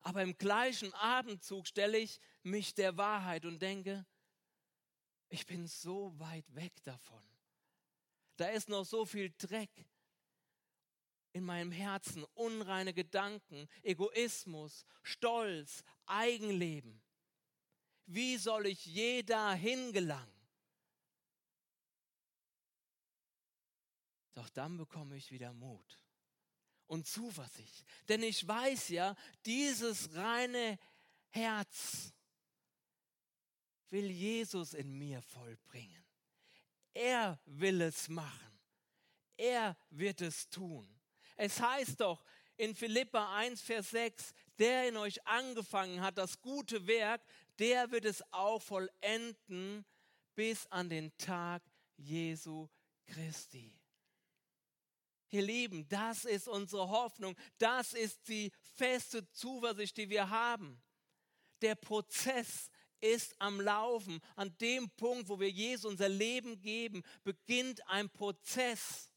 Aber 0.00 0.22
im 0.22 0.36
gleichen 0.36 0.92
Abendzug 0.94 1.66
stelle 1.66 1.98
ich 1.98 2.20
mich 2.42 2.74
der 2.74 2.96
Wahrheit 2.96 3.44
und 3.44 3.60
denke, 3.60 4.06
ich 5.28 5.46
bin 5.46 5.66
so 5.66 6.16
weit 6.18 6.54
weg 6.54 6.72
davon. 6.84 7.22
Da 8.36 8.48
ist 8.48 8.68
noch 8.68 8.84
so 8.84 9.04
viel 9.04 9.34
Dreck 9.38 9.70
in 11.32 11.44
meinem 11.44 11.72
Herzen, 11.72 12.24
unreine 12.34 12.94
Gedanken, 12.94 13.68
Egoismus, 13.82 14.84
Stolz, 15.02 15.82
Eigenleben. 16.06 17.02
Wie 18.06 18.36
soll 18.36 18.66
ich 18.66 18.86
je 18.86 19.22
dahin 19.22 19.92
gelangen? 19.92 20.32
Doch 24.34 24.48
dann 24.50 24.76
bekomme 24.76 25.16
ich 25.16 25.30
wieder 25.30 25.52
Mut 25.52 25.98
und 26.86 27.06
Zuversicht. 27.06 27.84
Denn 28.08 28.22
ich 28.22 28.46
weiß 28.46 28.90
ja, 28.90 29.16
dieses 29.44 30.14
reine 30.14 30.78
Herz 31.30 32.12
will 33.90 34.10
Jesus 34.10 34.74
in 34.74 34.96
mir 34.96 35.22
vollbringen. 35.22 36.04
Er 36.92 37.40
will 37.46 37.80
es 37.82 38.08
machen. 38.08 38.60
Er 39.36 39.76
wird 39.90 40.20
es 40.20 40.48
tun. 40.48 40.88
Es 41.36 41.60
heißt 41.60 42.00
doch 42.00 42.24
in 42.56 42.74
Philippa 42.74 43.36
1, 43.36 43.60
Vers 43.60 43.90
6, 43.90 44.32
der 44.58 44.88
in 44.88 44.96
euch 44.96 45.26
angefangen 45.26 46.00
hat, 46.00 46.16
das 46.16 46.40
gute 46.40 46.86
Werk, 46.86 47.22
der 47.58 47.90
wird 47.90 48.04
es 48.04 48.22
auch 48.32 48.60
vollenden 48.60 49.84
bis 50.34 50.66
an 50.66 50.88
den 50.88 51.16
Tag 51.16 51.62
Jesu 51.96 52.68
Christi. 53.06 53.72
Ihr 55.30 55.42
Lieben, 55.42 55.88
das 55.88 56.24
ist 56.24 56.48
unsere 56.48 56.88
Hoffnung, 56.88 57.36
das 57.58 57.94
ist 57.94 58.28
die 58.28 58.52
feste 58.74 59.28
Zuversicht, 59.30 59.96
die 59.96 60.08
wir 60.08 60.30
haben. 60.30 60.80
Der 61.62 61.74
Prozess 61.74 62.70
ist 63.00 63.34
am 63.40 63.60
Laufen. 63.60 64.20
An 64.36 64.56
dem 64.58 64.90
Punkt, 64.90 65.28
wo 65.28 65.40
wir 65.40 65.50
Jesus 65.50 65.84
unser 65.84 66.08
Leben 66.08 66.60
geben, 66.60 67.02
beginnt 67.24 67.86
ein 67.88 68.10
Prozess. 68.10 69.10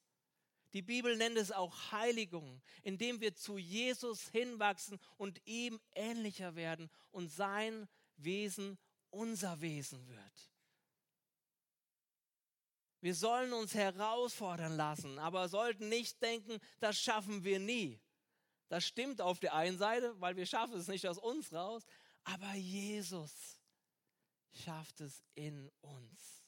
Die 0.74 0.82
Bibel 0.82 1.18
nennt 1.18 1.38
es 1.38 1.52
auch 1.52 1.92
Heiligung, 1.92 2.62
indem 2.84 3.22
wir 3.22 3.36
zu 3.36 3.58
Jesus 3.58 4.30
hinwachsen 4.30 5.00
und 5.18 5.42
ihm 5.46 5.80
ähnlicher 5.96 6.56
werden 6.56 6.90
und 7.12 7.30
sein 7.30 7.88
Wesen 8.24 8.78
unser 9.10 9.60
Wesen 9.62 10.08
wird. 10.08 10.52
Wir 13.02 13.16
sollen 13.16 13.54
uns 13.54 13.74
herausfordern 13.74 14.76
lassen, 14.76 15.20
aber 15.20 15.48
sollten 15.48 15.88
nicht 15.90 16.22
denken, 16.22 16.60
das 16.80 17.00
schaffen 17.00 17.44
wir 17.44 17.60
nie. 17.60 18.00
Das 18.68 18.86
stimmt 18.86 19.22
auf 19.22 19.40
der 19.40 19.54
einen 19.54 19.78
Seite, 19.78 20.20
weil 20.20 20.36
wir 20.36 20.46
schaffen 20.46 20.76
es 20.76 20.88
nicht 20.88 21.08
aus 21.08 21.18
uns 21.18 21.52
raus, 21.54 21.86
aber 22.24 22.54
Jesus 22.54 23.60
schafft 24.52 25.00
es 25.02 25.24
in 25.34 25.72
uns. 25.82 26.44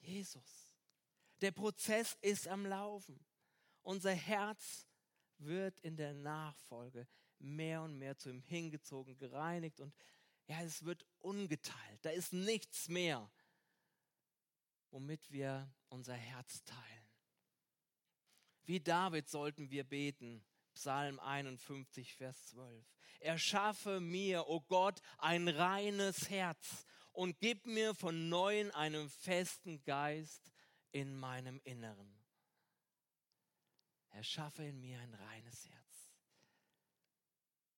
Jesus. 0.00 0.72
Der 1.40 1.52
Prozess 1.52 2.16
ist 2.20 2.46
am 2.46 2.66
Laufen. 2.66 3.18
Unser 3.82 4.12
Herz 4.12 4.86
wird 5.38 5.80
in 5.80 5.96
der 5.96 6.12
Nachfolge 6.12 7.08
mehr 7.42 7.82
und 7.82 7.98
mehr 7.98 8.16
zu 8.16 8.30
ihm 8.30 8.40
hingezogen, 8.40 9.16
gereinigt 9.18 9.80
und 9.80 9.94
ja, 10.46 10.60
es 10.62 10.84
wird 10.84 11.06
ungeteilt. 11.18 11.98
Da 12.02 12.10
ist 12.10 12.32
nichts 12.32 12.88
mehr, 12.88 13.30
womit 14.90 15.30
wir 15.30 15.72
unser 15.88 16.14
Herz 16.14 16.64
teilen. 16.64 17.06
Wie 18.64 18.80
David 18.80 19.28
sollten 19.28 19.70
wir 19.70 19.84
beten, 19.84 20.44
Psalm 20.74 21.18
51, 21.20 22.14
Vers 22.14 22.46
12. 22.48 22.84
Erschaffe 23.20 24.00
mir, 24.00 24.46
o 24.46 24.56
oh 24.56 24.60
Gott, 24.62 25.00
ein 25.18 25.48
reines 25.48 26.30
Herz 26.30 26.86
und 27.12 27.38
gib 27.40 27.66
mir 27.66 27.94
von 27.94 28.28
neuem 28.28 28.70
einen 28.72 29.08
festen 29.08 29.82
Geist 29.84 30.50
in 30.90 31.14
meinem 31.16 31.60
Inneren. 31.64 32.18
Erschaffe 34.10 34.64
in 34.64 34.80
mir 34.80 34.98
ein 35.00 35.14
reines 35.14 35.68
Herz. 35.68 35.81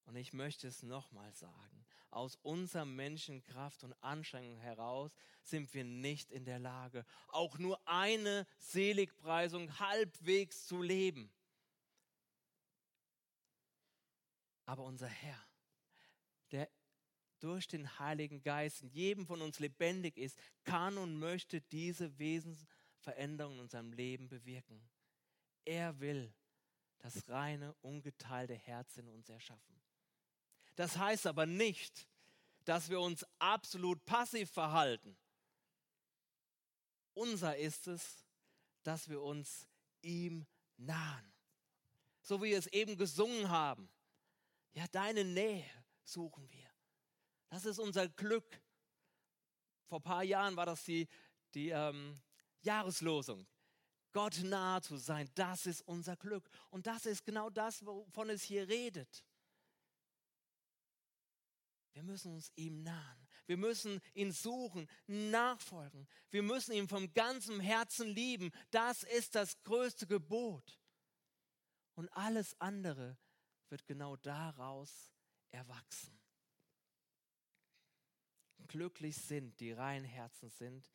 Und 0.05 0.17
ich 0.17 0.33
möchte 0.33 0.69
es 0.69 0.83
nochmal 0.83 1.33
sagen. 1.33 1.87
Aus 2.11 2.37
unserer 2.43 2.85
Menschenkraft 2.85 3.83
und 3.83 3.93
Anstrengung 4.03 4.59
heraus 4.61 5.11
sind 5.43 5.73
wir 5.75 5.85
nicht 5.85 6.31
in 6.31 6.45
der 6.45 6.59
Lage, 6.59 7.05
auch 7.29 7.59
nur 7.59 7.81
eine 7.89 8.47
Seligpreisung 8.59 9.79
halbwegs 9.81 10.67
zu 10.67 10.81
leben. 10.81 11.33
Aber 14.65 14.85
unser 14.85 15.09
Herr, 15.09 15.45
der 16.53 16.71
durch 17.41 17.67
den 17.67 17.99
Heiligen 17.99 18.43
Geist 18.43 18.83
in 18.83 18.91
jedem 18.91 19.27
von 19.27 19.43
uns 19.43 19.59
lebendig 19.59 20.17
ist, 20.17 20.39
kann 20.63 20.97
und 20.97 21.19
möchte 21.19 21.61
diese 21.61 22.19
Wesensveränderung 22.19 23.55
in 23.55 23.61
unserem 23.61 23.93
Leben 23.93 24.29
bewirken. 24.29 24.89
Er 25.67 25.99
will 26.01 26.33
das 26.99 27.29
reine, 27.29 27.75
ungeteilte 27.83 28.55
Herz 28.55 28.97
in 28.97 29.09
uns 29.09 29.29
erschaffen. 29.29 29.84
Das 30.77 30.97
heißt 30.97 31.27
aber 31.27 31.47
nicht, 31.47 32.09
dass 32.65 32.89
wir 32.89 33.01
uns 33.01 33.25
absolut 33.39 34.05
passiv 34.05 34.51
verhalten. 34.51 35.17
Unser 37.15 37.57
ist 37.57 37.87
es, 37.87 38.25
dass 38.83 39.09
wir 39.09 39.23
uns 39.23 39.69
ihm 40.03 40.47
nahen. 40.77 41.33
So 42.23 42.43
wie 42.43 42.51
wir 42.51 42.59
es 42.59 42.67
eben 42.69 42.97
gesungen 42.97 43.49
haben. 43.49 43.89
Ja, 44.73 44.87
deine 44.89 45.25
Nähe 45.25 45.65
suchen 46.03 46.49
wir. 46.51 46.69
Das 47.51 47.65
ist 47.65 47.79
unser 47.79 48.09
Glück. 48.09 48.61
Vor 49.87 50.01
ein 50.01 50.03
paar 50.03 50.25
Jahren 50.25 50.57
war 50.57 50.67
das 50.67 50.83
die, 50.85 51.07
die 51.55 51.69
ähm, 51.69 52.21
Jahreslosung. 52.63 53.47
Gott 54.13 54.39
nahe 54.43 54.81
zu 54.81 54.97
sein, 54.97 55.29
das 55.35 55.67
ist 55.67 55.83
unser 55.83 56.17
Glück. 56.17 56.49
Und 56.71 56.87
das 56.87 57.07
ist 57.07 57.25
genau 57.25 57.51
das, 57.51 57.85
wovon 57.85 58.31
es 58.31 58.43
hier 58.43 58.69
redet. 58.69 59.25
Wir 61.95 62.03
müssen 62.03 62.33
uns 62.35 62.53
ihm 62.57 62.83
nahen. 62.83 63.29
Wir 63.47 63.57
müssen 63.57 64.01
ihn 64.15 64.33
suchen, 64.33 64.89
nachfolgen. 65.07 66.09
Wir 66.31 66.43
müssen 66.43 66.73
ihn 66.73 66.89
vom 66.89 67.13
ganzen 67.15 67.61
Herzen 67.61 68.09
lieben. 68.09 68.51
Das 68.71 69.05
ist 69.05 69.35
das 69.35 69.63
größte 69.63 70.07
Gebot. 70.07 70.81
Und 71.95 72.09
alles 72.11 72.61
andere 72.61 73.17
wird 73.69 73.87
genau 73.87 74.17
daraus 74.17 75.13
erwachsen. 75.53 76.21
Glücklich 78.67 79.17
sind, 79.17 79.61
die 79.61 79.73
rein 79.73 80.05
Herzen 80.05 80.51
sind, 80.51 80.91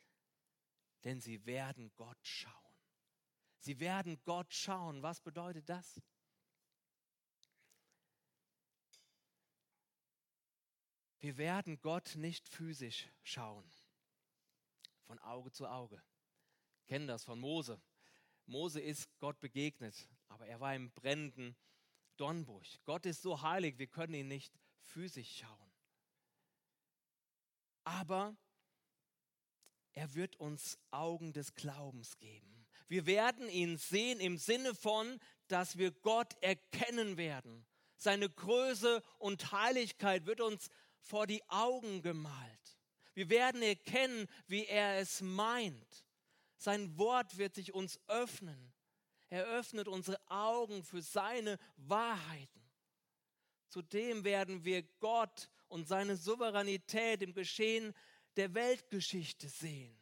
denn 1.05 1.21
sie 1.21 1.45
werden 1.45 1.93
Gott 1.95 2.19
schauen. 2.23 2.53
Sie 3.59 3.79
werden 3.79 4.21
Gott 4.23 4.53
schauen. 4.53 5.01
Was 5.01 5.21
bedeutet 5.21 5.69
das? 5.69 6.01
Wir 11.19 11.38
werden 11.38 11.82
Gott 11.82 12.15
nicht 12.15 12.47
physisch 12.47 13.10
schauen, 13.23 13.69
von 15.05 15.19
Auge 15.19 15.51
zu 15.51 15.67
Auge. 15.67 16.01
Kennen 16.88 17.08
das 17.08 17.25
von 17.25 17.39
Mose. 17.39 17.82
Mose 18.45 18.79
ist 18.79 19.10
Gott 19.19 19.39
begegnet, 19.39 20.08
aber 20.29 20.47
er 20.47 20.60
war 20.60 20.73
im 20.73 20.91
brennenden 20.91 21.55
Dornbusch. 22.17 22.79
Gott 22.86 23.05
ist 23.05 23.21
so 23.21 23.41
heilig, 23.41 23.77
wir 23.77 23.88
können 23.88 24.13
ihn 24.13 24.27
nicht 24.27 24.58
physisch 24.82 25.38
schauen. 25.39 25.71
Aber 27.84 28.36
er 29.93 30.13
wird 30.15 30.38
uns 30.38 30.79
Augen 30.91 31.34
des 31.34 31.53
Glaubens 31.53 32.17
geben. 32.17 32.65
Wir 32.88 33.05
werden 33.05 33.49
ihn 33.49 33.77
sehen 33.77 34.19
im 34.19 34.38
Sinne 34.38 34.73
von, 34.73 35.19
dass 35.47 35.77
wir 35.77 35.91
Gott 35.91 36.36
erkennen 36.41 37.17
werden. 37.17 37.65
Seine 37.97 38.29
Größe 38.29 39.03
und 39.17 39.51
Heiligkeit 39.51 40.25
wird 40.25 40.41
uns 40.41 40.69
vor 41.01 41.27
die 41.27 41.43
Augen 41.49 42.01
gemalt. 42.01 42.77
Wir 43.13 43.29
werden 43.29 43.62
erkennen, 43.62 44.27
wie 44.47 44.65
er 44.65 44.99
es 44.99 45.21
meint. 45.21 46.05
Sein 46.57 46.97
Wort 46.97 47.38
wird 47.38 47.55
sich 47.55 47.73
uns 47.73 47.99
öffnen. 48.07 48.73
Er 49.29 49.45
öffnet 49.45 49.88
unsere 49.88 50.19
Augen 50.29 50.83
für 50.83 51.01
seine 51.01 51.57
Wahrheiten. 51.77 52.69
Zudem 53.67 54.23
werden 54.23 54.65
wir 54.65 54.83
Gott 54.99 55.49
und 55.67 55.88
seine 55.88 56.17
Souveränität 56.17 57.21
im 57.21 57.33
Geschehen 57.33 57.93
der 58.35 58.53
Weltgeschichte 58.53 59.47
sehen. 59.47 59.95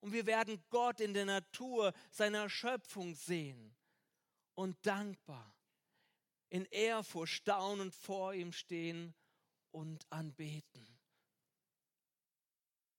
Und 0.00 0.12
wir 0.12 0.26
werden 0.26 0.62
Gott 0.70 1.00
in 1.00 1.12
der 1.12 1.24
Natur 1.24 1.92
seiner 2.10 2.48
Schöpfung 2.48 3.14
sehen 3.14 3.74
und 4.54 4.76
dankbar 4.86 5.54
in 6.50 6.64
Ehrfurcht 6.66 7.34
staunend 7.34 7.94
vor 7.94 8.32
ihm 8.32 8.52
stehen 8.52 9.14
und 9.70 10.10
anbeten. 10.10 10.86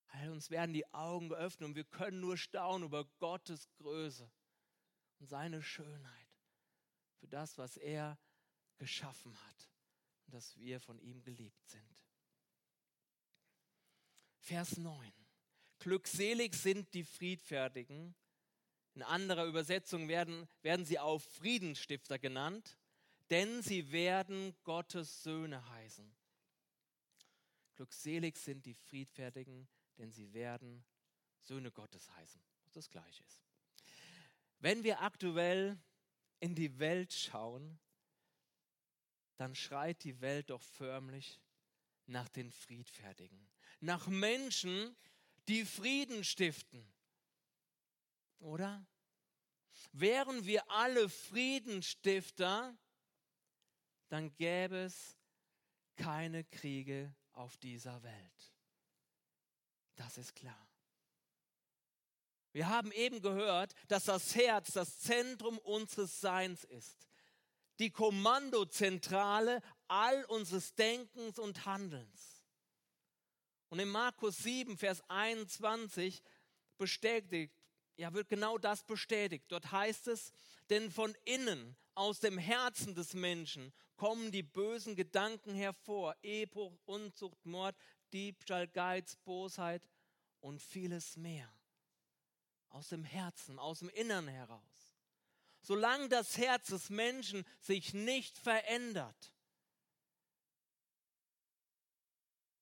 All 0.08 0.30
uns 0.30 0.50
werden 0.50 0.72
die 0.72 0.92
Augen 0.92 1.28
geöffnet 1.28 1.68
und 1.68 1.76
wir 1.76 1.84
können 1.84 2.20
nur 2.20 2.36
staunen 2.36 2.86
über 2.86 3.04
Gottes 3.18 3.70
Größe 3.76 4.30
und 5.18 5.28
seine 5.28 5.62
Schönheit 5.62 6.28
für 7.18 7.28
das, 7.28 7.58
was 7.58 7.76
er 7.76 8.18
geschaffen 8.78 9.38
hat 9.46 9.70
und 10.26 10.34
dass 10.34 10.56
wir 10.56 10.80
von 10.80 10.98
ihm 10.98 11.22
geliebt 11.22 11.68
sind. 11.68 12.04
Vers 14.38 14.78
9. 14.78 15.12
Glückselig 15.78 16.54
sind 16.54 16.92
die 16.94 17.04
Friedfertigen. 17.04 18.14
In 18.94 19.02
anderer 19.02 19.44
Übersetzung 19.44 20.08
werden, 20.08 20.48
werden 20.62 20.84
sie 20.84 20.98
auch 20.98 21.20
Friedensstifter 21.20 22.18
genannt, 22.18 22.78
denn 23.30 23.62
sie 23.62 23.92
werden 23.92 24.56
Gottes 24.64 25.22
Söhne 25.22 25.66
heißen. 25.70 26.19
Glückselig 27.80 28.36
sind 28.36 28.66
die 28.66 28.74
Friedfertigen, 28.74 29.66
denn 29.96 30.12
sie 30.12 30.34
werden 30.34 30.84
Söhne 31.38 31.72
Gottes 31.72 32.10
heißen, 32.10 32.38
was 32.62 32.74
das 32.74 32.90
gleiche 32.90 33.24
ist. 33.24 33.42
Wenn 34.58 34.84
wir 34.84 35.00
aktuell 35.00 35.78
in 36.40 36.54
die 36.54 36.78
Welt 36.78 37.10
schauen, 37.10 37.80
dann 39.38 39.54
schreit 39.54 40.04
die 40.04 40.20
Welt 40.20 40.50
doch 40.50 40.60
förmlich 40.60 41.40
nach 42.04 42.28
den 42.28 42.50
Friedfertigen, 42.52 43.48
nach 43.80 44.08
Menschen, 44.08 44.94
die 45.48 45.64
Frieden 45.64 46.22
stiften. 46.22 46.86
Oder? 48.40 48.86
Wären 49.92 50.44
wir 50.44 50.70
alle 50.70 51.08
Friedenstifter, 51.08 52.76
dann 54.10 54.36
gäbe 54.36 54.76
es 54.80 55.16
keine 55.96 56.44
Kriege 56.44 57.14
auf 57.32 57.56
dieser 57.58 58.02
Welt. 58.02 58.54
Das 59.96 60.18
ist 60.18 60.34
klar. 60.34 60.68
Wir 62.52 62.68
haben 62.68 62.90
eben 62.92 63.20
gehört, 63.20 63.74
dass 63.88 64.04
das 64.04 64.34
Herz 64.34 64.72
das 64.72 64.98
Zentrum 64.98 65.58
unseres 65.58 66.20
Seins 66.20 66.64
ist, 66.64 67.06
die 67.78 67.90
Kommandozentrale 67.90 69.60
all 69.88 70.24
unseres 70.24 70.74
Denkens 70.74 71.38
und 71.38 71.64
Handelns. 71.64 72.42
Und 73.68 73.78
in 73.78 73.88
Markus 73.88 74.38
7, 74.38 74.76
Vers 74.76 75.00
21 75.08 76.22
bestätigt, 76.76 77.54
ja, 77.96 78.12
wird 78.12 78.28
genau 78.28 78.58
das 78.58 78.82
bestätigt. 78.82 79.44
Dort 79.48 79.70
heißt 79.70 80.08
es, 80.08 80.32
denn 80.70 80.90
von 80.90 81.14
innen, 81.24 81.76
aus 82.00 82.18
dem 82.18 82.38
Herzen 82.38 82.94
des 82.94 83.12
Menschen, 83.12 83.74
kommen 83.94 84.32
die 84.32 84.42
bösen 84.42 84.96
Gedanken 84.96 85.54
hervor. 85.54 86.16
Ehebruch, 86.22 86.72
Unzucht, 86.86 87.44
Mord, 87.44 87.76
Diebstahl, 88.14 88.66
Geiz, 88.68 89.16
Bosheit 89.16 89.86
und 90.40 90.62
vieles 90.62 91.18
mehr. 91.18 91.52
Aus 92.70 92.88
dem 92.88 93.04
Herzen, 93.04 93.58
aus 93.58 93.80
dem 93.80 93.90
Innern 93.90 94.28
heraus. 94.28 94.96
Solange 95.60 96.08
das 96.08 96.38
Herz 96.38 96.68
des 96.68 96.88
Menschen 96.88 97.44
sich 97.60 97.92
nicht 97.92 98.38
verändert, 98.38 99.34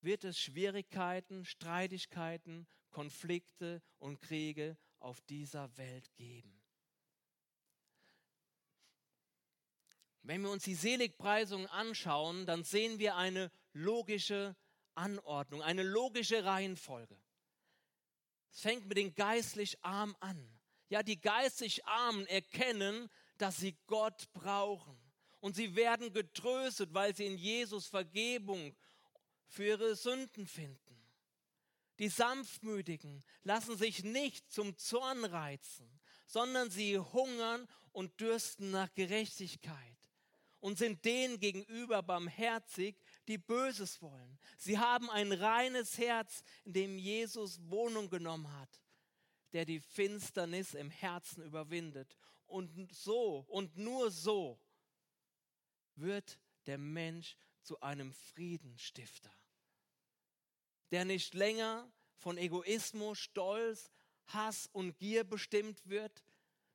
wird 0.01 0.25
es 0.25 0.37
Schwierigkeiten, 0.37 1.45
Streitigkeiten, 1.45 2.67
Konflikte 2.91 3.83
und 3.99 4.21
Kriege 4.21 4.77
auf 4.99 5.21
dieser 5.21 5.77
Welt 5.77 6.13
geben. 6.17 6.58
Wenn 10.29 10.43
wir 10.43 10.51
uns 10.51 10.65
die 10.65 10.75
Seligpreisung 10.75 11.67
anschauen, 11.69 12.45
dann 12.45 12.63
sehen 12.63 12.99
wir 12.99 13.17
eine 13.17 13.51
logische 13.73 14.55
Anordnung, 14.95 15.63
eine 15.63 15.83
logische 15.83 16.45
Reihenfolge. 16.45 17.19
Es 18.53 18.61
fängt 18.61 18.87
mit 18.87 18.99
den 18.99 19.15
geistlich 19.15 19.83
Armen 19.83 20.15
an. 20.21 20.61
Ja, 20.91 21.03
die 21.03 21.19
geistlich 21.19 21.87
Armen 21.87 22.27
erkennen, 22.27 23.09
dass 23.39 23.57
sie 23.57 23.79
Gott 23.87 24.31
brauchen. 24.35 25.01
Und 25.41 25.57
sie 25.57 25.75
werden 25.75 26.13
getröstet, 26.13 26.93
weil 26.93 27.17
sie 27.17 27.25
in 27.25 27.39
Jesus 27.39 27.87
Vergebung 27.87 28.77
für 29.47 29.65
ihre 29.65 29.97
Sünden 29.97 30.47
finden. 30.47 31.03
Die 31.99 32.11
Sanftmütigen 32.11 33.25
lassen 33.45 33.79
sich 33.79 34.05
nicht 34.05 34.53
zum 34.53 34.77
Zorn 34.77 35.25
reizen, 35.25 35.89
sondern 36.27 36.69
sie 36.69 36.99
hungern 36.99 37.67
und 37.93 38.21
dürsten 38.21 38.71
nach 38.71 38.93
Gerechtigkeit 38.93 39.98
und 40.61 40.79
sind 40.79 41.05
denen 41.05 41.39
gegenüber 41.39 42.03
barmherzig, 42.03 42.97
die 43.29 43.39
Böses 43.39 44.03
wollen. 44.03 44.39
Sie 44.57 44.79
haben 44.79 45.11
ein 45.11 45.33
reines 45.33 45.99
Herz, 45.99 46.43
in 46.65 46.73
dem 46.73 46.99
Jesus 46.99 47.61
Wohnung 47.69 48.11
genommen 48.11 48.53
hat, 48.59 48.83
der 49.53 49.65
die 49.65 49.81
Finsternis 49.81 50.75
im 50.75 50.91
Herzen 50.91 51.43
überwindet. 51.43 52.17
Und 52.47 52.93
so 52.95 53.45
und 53.49 53.77
nur 53.77 54.11
so 54.11 54.59
wird 55.97 56.39
der 56.67 56.79
Mensch 56.79 57.37
zu 57.63 57.81
einem 57.81 58.13
Friedenstifter, 58.13 59.33
der 60.91 61.05
nicht 61.05 61.35
länger 61.35 61.91
von 62.17 62.39
Egoismus, 62.39 63.19
Stolz, 63.19 63.91
Hass 64.27 64.69
und 64.73 64.99
Gier 64.99 65.25
bestimmt 65.25 65.87
wird, 65.87 66.25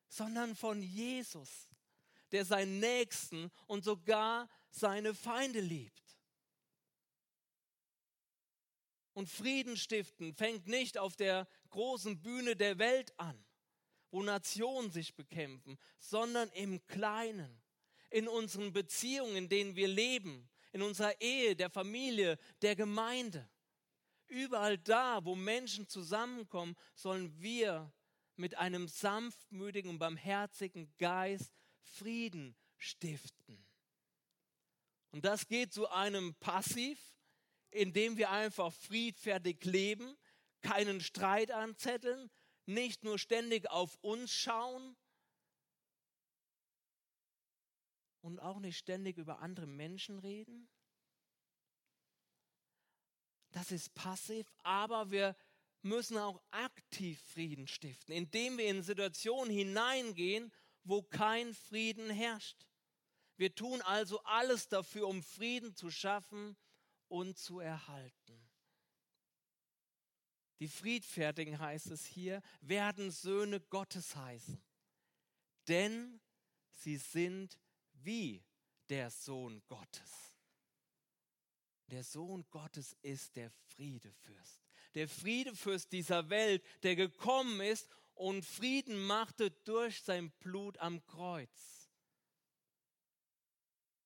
sondern 0.07 0.55
von 0.55 0.81
Jesus, 0.81 1.72
der 2.33 2.45
seinen 2.45 2.79
Nächsten 2.79 3.51
und 3.67 3.83
sogar 3.83 4.49
seine 4.69 5.13
Feinde 5.13 5.61
liebt. 5.61 6.03
Und 9.13 9.29
Frieden 9.29 9.77
stiften 9.77 10.33
fängt 10.33 10.67
nicht 10.67 10.97
auf 10.97 11.15
der 11.15 11.47
großen 11.69 12.19
Bühne 12.21 12.55
der 12.55 12.79
Welt 12.79 13.17
an, 13.19 13.45
wo 14.09 14.23
Nationen 14.23 14.89
sich 14.89 15.15
bekämpfen, 15.15 15.77
sondern 15.99 16.49
im 16.49 16.85
Kleinen, 16.87 17.61
in 18.09 18.27
unseren 18.27 18.73
Beziehungen, 18.73 19.35
in 19.35 19.49
denen 19.49 19.75
wir 19.75 19.87
leben, 19.87 20.49
in 20.71 20.81
unserer 20.81 21.21
Ehe, 21.21 21.55
der 21.55 21.69
Familie, 21.69 22.39
der 22.63 22.75
Gemeinde. 22.75 23.47
Überall 24.25 24.79
da, 24.79 25.23
wo 25.23 25.35
Menschen 25.35 25.87
zusammenkommen, 25.87 26.75
sollen 26.95 27.39
wir 27.39 27.93
mit 28.35 28.57
einem 28.57 28.87
sanftmütigen 28.87 29.91
und 29.91 29.99
barmherzigen 29.99 30.91
Geist 30.97 31.53
Frieden 31.83 32.55
stiften. 32.77 33.65
Und 35.11 35.25
das 35.25 35.47
geht 35.47 35.73
zu 35.73 35.89
einem 35.89 36.33
Passiv, 36.35 36.99
indem 37.69 38.17
wir 38.17 38.31
einfach 38.31 38.73
friedfertig 38.73 39.63
leben, 39.63 40.17
keinen 40.61 41.01
Streit 41.01 41.51
anzetteln, 41.51 42.31
nicht 42.65 43.03
nur 43.03 43.19
ständig 43.19 43.69
auf 43.69 43.97
uns 44.01 44.31
schauen 44.31 44.95
und 48.21 48.39
auch 48.39 48.59
nicht 48.59 48.77
ständig 48.77 49.17
über 49.17 49.39
andere 49.39 49.67
Menschen 49.67 50.19
reden. 50.19 50.69
Das 53.51 53.71
ist 53.71 53.93
passiv, 53.93 54.47
aber 54.63 55.11
wir 55.11 55.35
müssen 55.83 56.17
auch 56.17 56.41
aktiv 56.51 57.21
Frieden 57.21 57.67
stiften, 57.67 58.15
indem 58.15 58.57
wir 58.57 58.67
in 58.67 58.81
Situationen 58.81 59.53
hineingehen, 59.53 60.51
wo 60.83 61.01
kein 61.01 61.53
Frieden 61.53 62.09
herrscht. 62.09 62.67
Wir 63.37 63.53
tun 63.53 63.81
also 63.81 64.21
alles 64.23 64.67
dafür, 64.67 65.07
um 65.07 65.23
Frieden 65.23 65.75
zu 65.75 65.89
schaffen 65.89 66.55
und 67.07 67.37
zu 67.37 67.59
erhalten. 67.59 68.49
Die 70.59 70.67
Friedfertigen 70.67 71.59
heißt 71.59 71.87
es 71.87 72.05
hier, 72.05 72.41
werden 72.61 73.11
Söhne 73.11 73.59
Gottes 73.59 74.15
heißen, 74.15 74.61
denn 75.67 76.21
sie 76.71 76.97
sind 76.97 77.57
wie 77.93 78.43
der 78.89 79.09
Sohn 79.09 79.61
Gottes. 79.67 80.37
Der 81.87 82.03
Sohn 82.03 82.45
Gottes 82.49 82.95
ist 83.01 83.35
der 83.35 83.51
Friedefürst. 83.75 84.61
Der 84.95 85.07
Friedefürst 85.07 85.91
dieser 85.91 86.29
Welt, 86.29 86.63
der 86.83 86.95
gekommen 86.95 87.59
ist 87.61 87.89
und 88.15 88.45
Frieden 88.45 89.05
machte 89.05 89.51
durch 89.51 90.01
sein 90.03 90.31
Blut 90.39 90.77
am 90.77 91.03
Kreuz. 91.05 91.91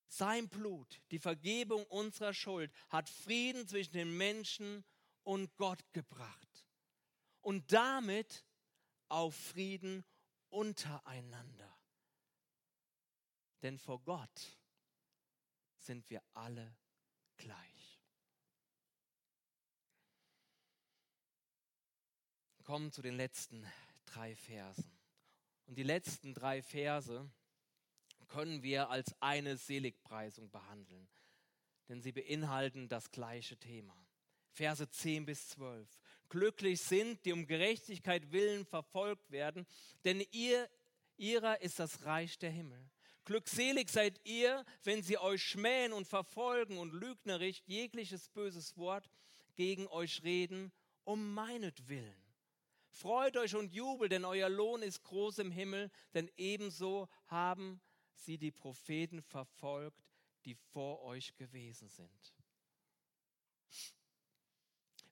Sein 0.07 0.49
Blut, 0.49 1.01
die 1.11 1.19
Vergebung 1.19 1.85
unserer 1.85 2.33
Schuld, 2.33 2.71
hat 2.89 3.09
Frieden 3.09 3.67
zwischen 3.67 3.93
den 3.93 4.15
Menschen 4.17 4.83
und 5.23 5.55
Gott 5.57 5.83
gebracht. 5.93 6.65
Und 7.41 7.71
damit 7.71 8.45
auch 9.09 9.31
Frieden 9.31 10.03
untereinander. 10.49 11.77
Denn 13.61 13.77
vor 13.77 14.01
Gott 14.03 14.57
sind 15.77 16.09
wir 16.09 16.23
alle 16.33 16.75
gleich. 17.37 18.01
Kommen 22.63 22.91
zu 22.91 23.01
den 23.01 23.15
letzten 23.15 23.65
drei 24.07 24.35
Versen. 24.35 24.91
Und 25.67 25.77
die 25.77 25.83
letzten 25.83 26.33
drei 26.33 26.61
Verse 26.61 27.29
können 28.27 28.63
wir 28.63 28.89
als 28.89 29.15
eine 29.21 29.57
Seligpreisung 29.57 30.49
behandeln, 30.49 31.07
denn 31.87 32.01
sie 32.01 32.11
beinhalten 32.11 32.89
das 32.89 33.11
gleiche 33.11 33.57
Thema. 33.57 33.95
Verse 34.51 34.89
10 34.89 35.25
bis 35.25 35.49
12. 35.49 35.87
Glücklich 36.29 36.81
sind, 36.81 37.23
die 37.25 37.31
um 37.31 37.45
Gerechtigkeit 37.45 38.31
willen 38.31 38.65
verfolgt 38.65 39.31
werden, 39.31 39.65
denn 40.03 40.25
ihr, 40.31 40.69
ihrer 41.15 41.61
ist 41.61 41.79
das 41.79 42.03
Reich 42.03 42.37
der 42.39 42.49
Himmel. 42.49 42.89
Glückselig 43.23 43.89
seid 43.89 44.19
ihr, 44.23 44.65
wenn 44.83 45.03
sie 45.03 45.17
euch 45.17 45.43
schmähen 45.43 45.93
und 45.93 46.07
verfolgen 46.07 46.77
und 46.77 46.93
lügnerisch 46.93 47.61
jegliches 47.65 48.29
böses 48.29 48.77
Wort 48.77 49.09
gegen 49.55 49.87
euch 49.87 50.23
reden, 50.23 50.71
um 51.03 51.33
meinetwillen. 51.33 52.26
Freut 52.97 53.37
euch 53.37 53.55
und 53.55 53.71
jubelt, 53.73 54.11
denn 54.11 54.25
euer 54.25 54.49
Lohn 54.49 54.81
ist 54.81 55.03
groß 55.03 55.37
im 55.37 55.51
Himmel, 55.51 55.91
denn 56.15 56.31
ebenso 56.35 57.07
haben 57.27 57.79
sie 58.15 58.39
die 58.39 58.51
Propheten 58.51 59.21
verfolgt, 59.21 60.03
die 60.45 60.55
vor 60.55 61.03
euch 61.03 61.35
gewesen 61.35 61.89
sind. 61.89 62.33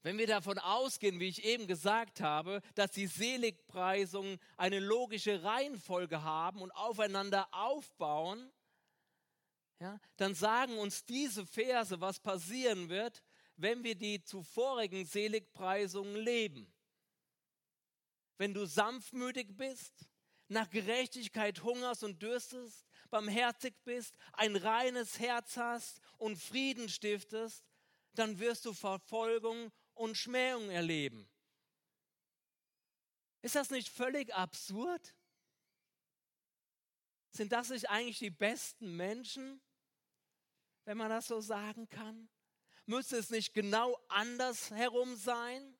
Wenn 0.01 0.17
wir 0.17 0.25
davon 0.25 0.57
ausgehen, 0.57 1.19
wie 1.19 1.27
ich 1.27 1.43
eben 1.43 1.67
gesagt 1.67 2.21
habe, 2.21 2.61
dass 2.73 2.89
die 2.91 3.05
Seligpreisungen 3.05 4.39
eine 4.57 4.79
logische 4.79 5.43
Reihenfolge 5.43 6.23
haben 6.23 6.61
und 6.61 6.71
aufeinander 6.71 7.47
aufbauen, 7.51 8.51
ja, 9.79 9.99
dann 10.17 10.33
sagen 10.33 10.79
uns 10.79 11.05
diese 11.05 11.45
Verse, 11.45 12.01
was 12.01 12.19
passieren 12.19 12.89
wird, 12.89 13.21
wenn 13.57 13.83
wir 13.83 13.95
die 13.95 14.23
zuvorigen 14.23 15.05
Seligpreisungen 15.05 16.15
leben. 16.15 16.74
Wenn 18.37 18.53
du 18.53 18.65
sanftmütig 18.65 19.55
bist, 19.55 20.07
nach 20.47 20.69
Gerechtigkeit 20.69 21.63
hungerst 21.63 22.03
und 22.03 22.21
dürstest, 22.21 22.85
barmherzig 23.09 23.73
bist, 23.83 24.15
ein 24.33 24.55
reines 24.55 25.19
Herz 25.19 25.57
hast 25.57 26.01
und 26.17 26.37
Frieden 26.37 26.89
stiftest, 26.89 27.65
dann 28.13 28.39
wirst 28.39 28.65
du 28.65 28.73
Verfolgung 28.73 29.71
und 29.93 30.17
Schmähung 30.17 30.69
erleben. 30.69 31.27
Ist 33.41 33.55
das 33.55 33.69
nicht 33.69 33.89
völlig 33.89 34.33
absurd? 34.33 35.15
Sind 37.31 37.51
das 37.51 37.69
nicht 37.69 37.89
eigentlich 37.89 38.19
die 38.19 38.31
besten 38.31 38.95
Menschen, 38.95 39.61
wenn 40.85 40.97
man 40.97 41.09
das 41.09 41.27
so 41.27 41.41
sagen 41.41 41.89
kann? 41.89 42.29
Müsste 42.85 43.17
es 43.17 43.29
nicht 43.29 43.53
genau 43.53 43.99
anders 44.07 44.71
herum 44.71 45.15
sein? 45.15 45.74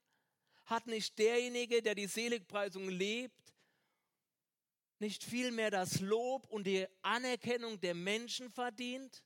Hat 0.66 0.88
nicht 0.88 1.18
derjenige, 1.18 1.82
der 1.82 1.96
die 1.96 2.08
Seligpreisung 2.08 2.90
lebt, 2.90 3.54
nicht 5.00 5.24
vielmehr 5.24 5.72
das 5.72 6.00
Lob 6.00 6.48
und 6.48 6.66
die 6.66 6.88
Anerkennung 7.02 7.80
der 7.80 7.94
Menschen 7.94 8.50
verdient? 8.50 9.24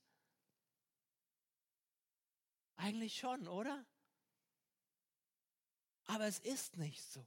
Eigentlich 2.76 3.18
schon, 3.18 3.46
oder? 3.46 3.86
Aber 6.04 6.26
es 6.26 6.38
ist 6.40 6.76
nicht 6.76 7.02
so. 7.02 7.26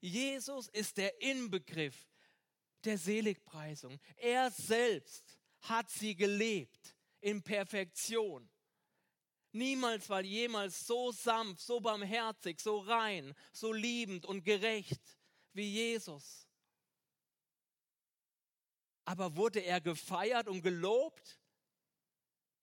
Jesus 0.00 0.68
ist 0.68 0.96
der 0.96 1.20
Inbegriff 1.20 2.08
der 2.84 2.96
Seligpreisung. 2.96 3.98
Er 4.16 4.50
selbst 4.50 5.38
hat 5.60 5.90
sie 5.90 6.14
gelebt 6.14 6.94
in 7.20 7.42
Perfektion. 7.42 8.48
Niemals 9.52 10.08
war 10.08 10.22
jemals 10.22 10.86
so 10.86 11.10
sanft, 11.10 11.60
so 11.60 11.80
barmherzig, 11.80 12.60
so 12.60 12.78
rein, 12.78 13.34
so 13.52 13.72
liebend 13.72 14.24
und 14.24 14.44
gerecht 14.44 15.00
wie 15.52 15.68
Jesus. 15.68 16.46
Aber 19.04 19.34
wurde 19.34 19.60
er 19.60 19.80
gefeiert 19.80 20.46
und 20.46 20.62
gelobt? 20.62 21.40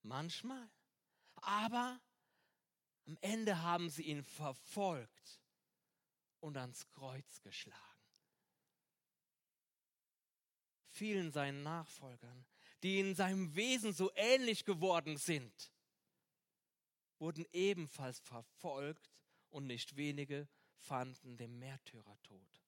Manchmal. 0.02 0.70
Aber 1.36 2.00
am 3.06 3.18
Ende 3.20 3.60
haben 3.62 3.90
sie 3.90 4.04
ihn 4.04 4.24
verfolgt 4.24 5.40
und 6.40 6.56
ans 6.56 6.88
Kreuz 6.88 7.42
geschlagen. 7.42 7.78
Vielen 10.88 11.32
seinen 11.32 11.62
Nachfolgern, 11.62 12.46
die 12.82 12.98
in 12.98 13.14
seinem 13.14 13.54
Wesen 13.54 13.92
so 13.92 14.10
ähnlich 14.14 14.64
geworden 14.64 15.16
sind, 15.16 15.70
wurden 17.18 17.46
ebenfalls 17.52 18.20
verfolgt 18.20 19.10
und 19.50 19.66
nicht 19.66 19.96
wenige 19.96 20.48
fanden 20.76 21.36
den 21.36 21.58
Märtyrertod. 21.58 22.62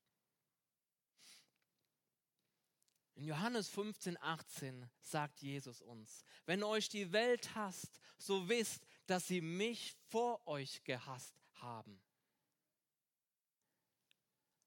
In 3.14 3.26
Johannes 3.26 3.68
15, 3.68 4.16
18 4.22 4.88
sagt 5.02 5.42
Jesus 5.42 5.82
uns, 5.82 6.24
wenn 6.46 6.62
euch 6.62 6.88
die 6.88 7.12
Welt 7.12 7.54
hasst, 7.54 8.00
so 8.16 8.48
wisst, 8.48 8.86
dass 9.06 9.26
sie 9.26 9.42
mich 9.42 9.94
vor 10.08 10.46
euch 10.46 10.82
gehasst 10.84 11.34
haben. 11.54 12.00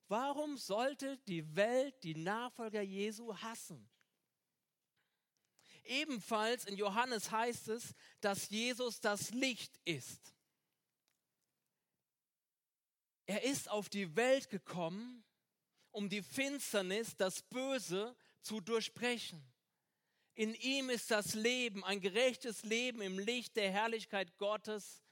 Warum 0.07 0.57
sollte 0.57 1.17
die 1.27 1.55
Welt 1.55 2.03
die 2.03 2.13
Nachfolger 2.13 2.81
Jesu 2.81 3.35
hassen? 3.35 3.89
Ebenfalls 5.83 6.65
in 6.65 6.77
Johannes 6.77 7.31
heißt 7.31 7.67
es, 7.69 7.93
dass 8.21 8.49
Jesus 8.49 9.01
das 9.01 9.31
Licht 9.31 9.79
ist. 9.85 10.33
Er 13.25 13.43
ist 13.43 13.69
auf 13.69 13.89
die 13.89 14.15
Welt 14.15 14.49
gekommen, 14.49 15.23
um 15.91 16.09
die 16.09 16.21
Finsternis, 16.21 17.15
das 17.15 17.41
Böse 17.43 18.15
zu 18.41 18.59
durchbrechen. 18.59 19.41
In 20.35 20.55
ihm 20.55 20.89
ist 20.89 21.11
das 21.11 21.35
Leben, 21.35 21.83
ein 21.83 22.01
gerechtes 22.01 22.63
Leben 22.63 23.01
im 23.01 23.19
Licht 23.19 23.55
der 23.55 23.71
Herrlichkeit 23.71 24.35
Gottes 24.37 25.03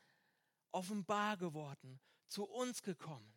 offenbar 0.71 1.37
geworden, 1.37 1.99
zu 2.27 2.43
uns 2.43 2.81
gekommen. 2.81 3.31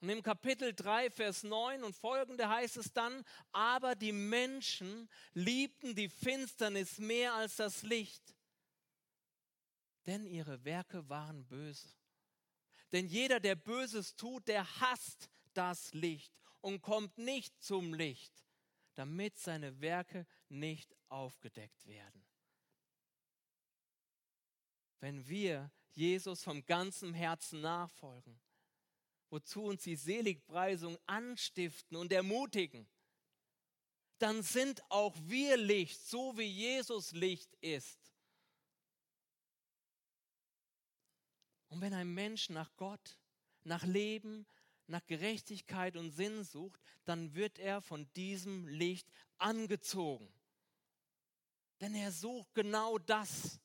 Und 0.00 0.10
im 0.10 0.22
Kapitel 0.22 0.72
3, 0.72 1.10
Vers 1.10 1.42
9 1.42 1.82
und 1.82 1.94
folgende 1.94 2.48
heißt 2.48 2.76
es 2.76 2.92
dann, 2.92 3.24
aber 3.50 3.96
die 3.96 4.12
Menschen 4.12 5.08
liebten 5.34 5.94
die 5.94 6.08
Finsternis 6.08 6.98
mehr 6.98 7.34
als 7.34 7.56
das 7.56 7.82
Licht, 7.82 8.36
denn 10.06 10.24
ihre 10.24 10.64
Werke 10.64 11.08
waren 11.08 11.44
böse. 11.46 11.88
Denn 12.92 13.06
jeder, 13.06 13.40
der 13.40 13.56
Böses 13.56 14.14
tut, 14.14 14.46
der 14.46 14.80
hasst 14.80 15.28
das 15.52 15.92
Licht 15.92 16.32
und 16.60 16.80
kommt 16.80 17.18
nicht 17.18 17.60
zum 17.60 17.92
Licht, 17.92 18.32
damit 18.94 19.36
seine 19.36 19.80
Werke 19.80 20.26
nicht 20.48 20.96
aufgedeckt 21.08 21.86
werden. 21.86 22.24
Wenn 25.00 25.26
wir 25.28 25.70
Jesus 25.92 26.42
vom 26.42 26.64
ganzen 26.64 27.14
Herzen 27.14 27.60
nachfolgen, 27.60 28.40
wozu 29.30 29.64
uns 29.64 29.82
die 29.82 29.96
Seligpreisung 29.96 30.98
anstiften 31.06 31.96
und 31.96 32.12
ermutigen, 32.12 32.88
dann 34.18 34.42
sind 34.42 34.82
auch 34.90 35.14
wir 35.22 35.56
Licht, 35.56 36.00
so 36.00 36.36
wie 36.36 36.42
Jesus 36.42 37.12
Licht 37.12 37.54
ist. 37.60 37.98
Und 41.68 41.80
wenn 41.80 41.94
ein 41.94 42.12
Mensch 42.12 42.48
nach 42.48 42.74
Gott, 42.76 43.18
nach 43.62 43.84
Leben, 43.84 44.46
nach 44.86 45.06
Gerechtigkeit 45.06 45.96
und 45.96 46.10
Sinn 46.12 46.42
sucht, 46.44 46.80
dann 47.04 47.34
wird 47.34 47.58
er 47.58 47.80
von 47.82 48.10
diesem 48.14 48.66
Licht 48.66 49.08
angezogen. 49.36 50.32
Denn 51.80 51.94
er 51.94 52.10
sucht 52.10 52.52
genau 52.54 52.98
das. 52.98 53.60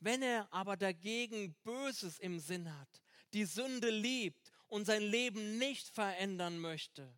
Wenn 0.00 0.22
er 0.22 0.52
aber 0.52 0.76
dagegen 0.76 1.54
Böses 1.62 2.18
im 2.18 2.40
Sinn 2.40 2.72
hat, 2.78 3.03
die 3.34 3.44
Sünde 3.44 3.90
liebt 3.90 4.52
und 4.68 4.86
sein 4.86 5.02
Leben 5.02 5.58
nicht 5.58 5.88
verändern 5.88 6.58
möchte, 6.58 7.12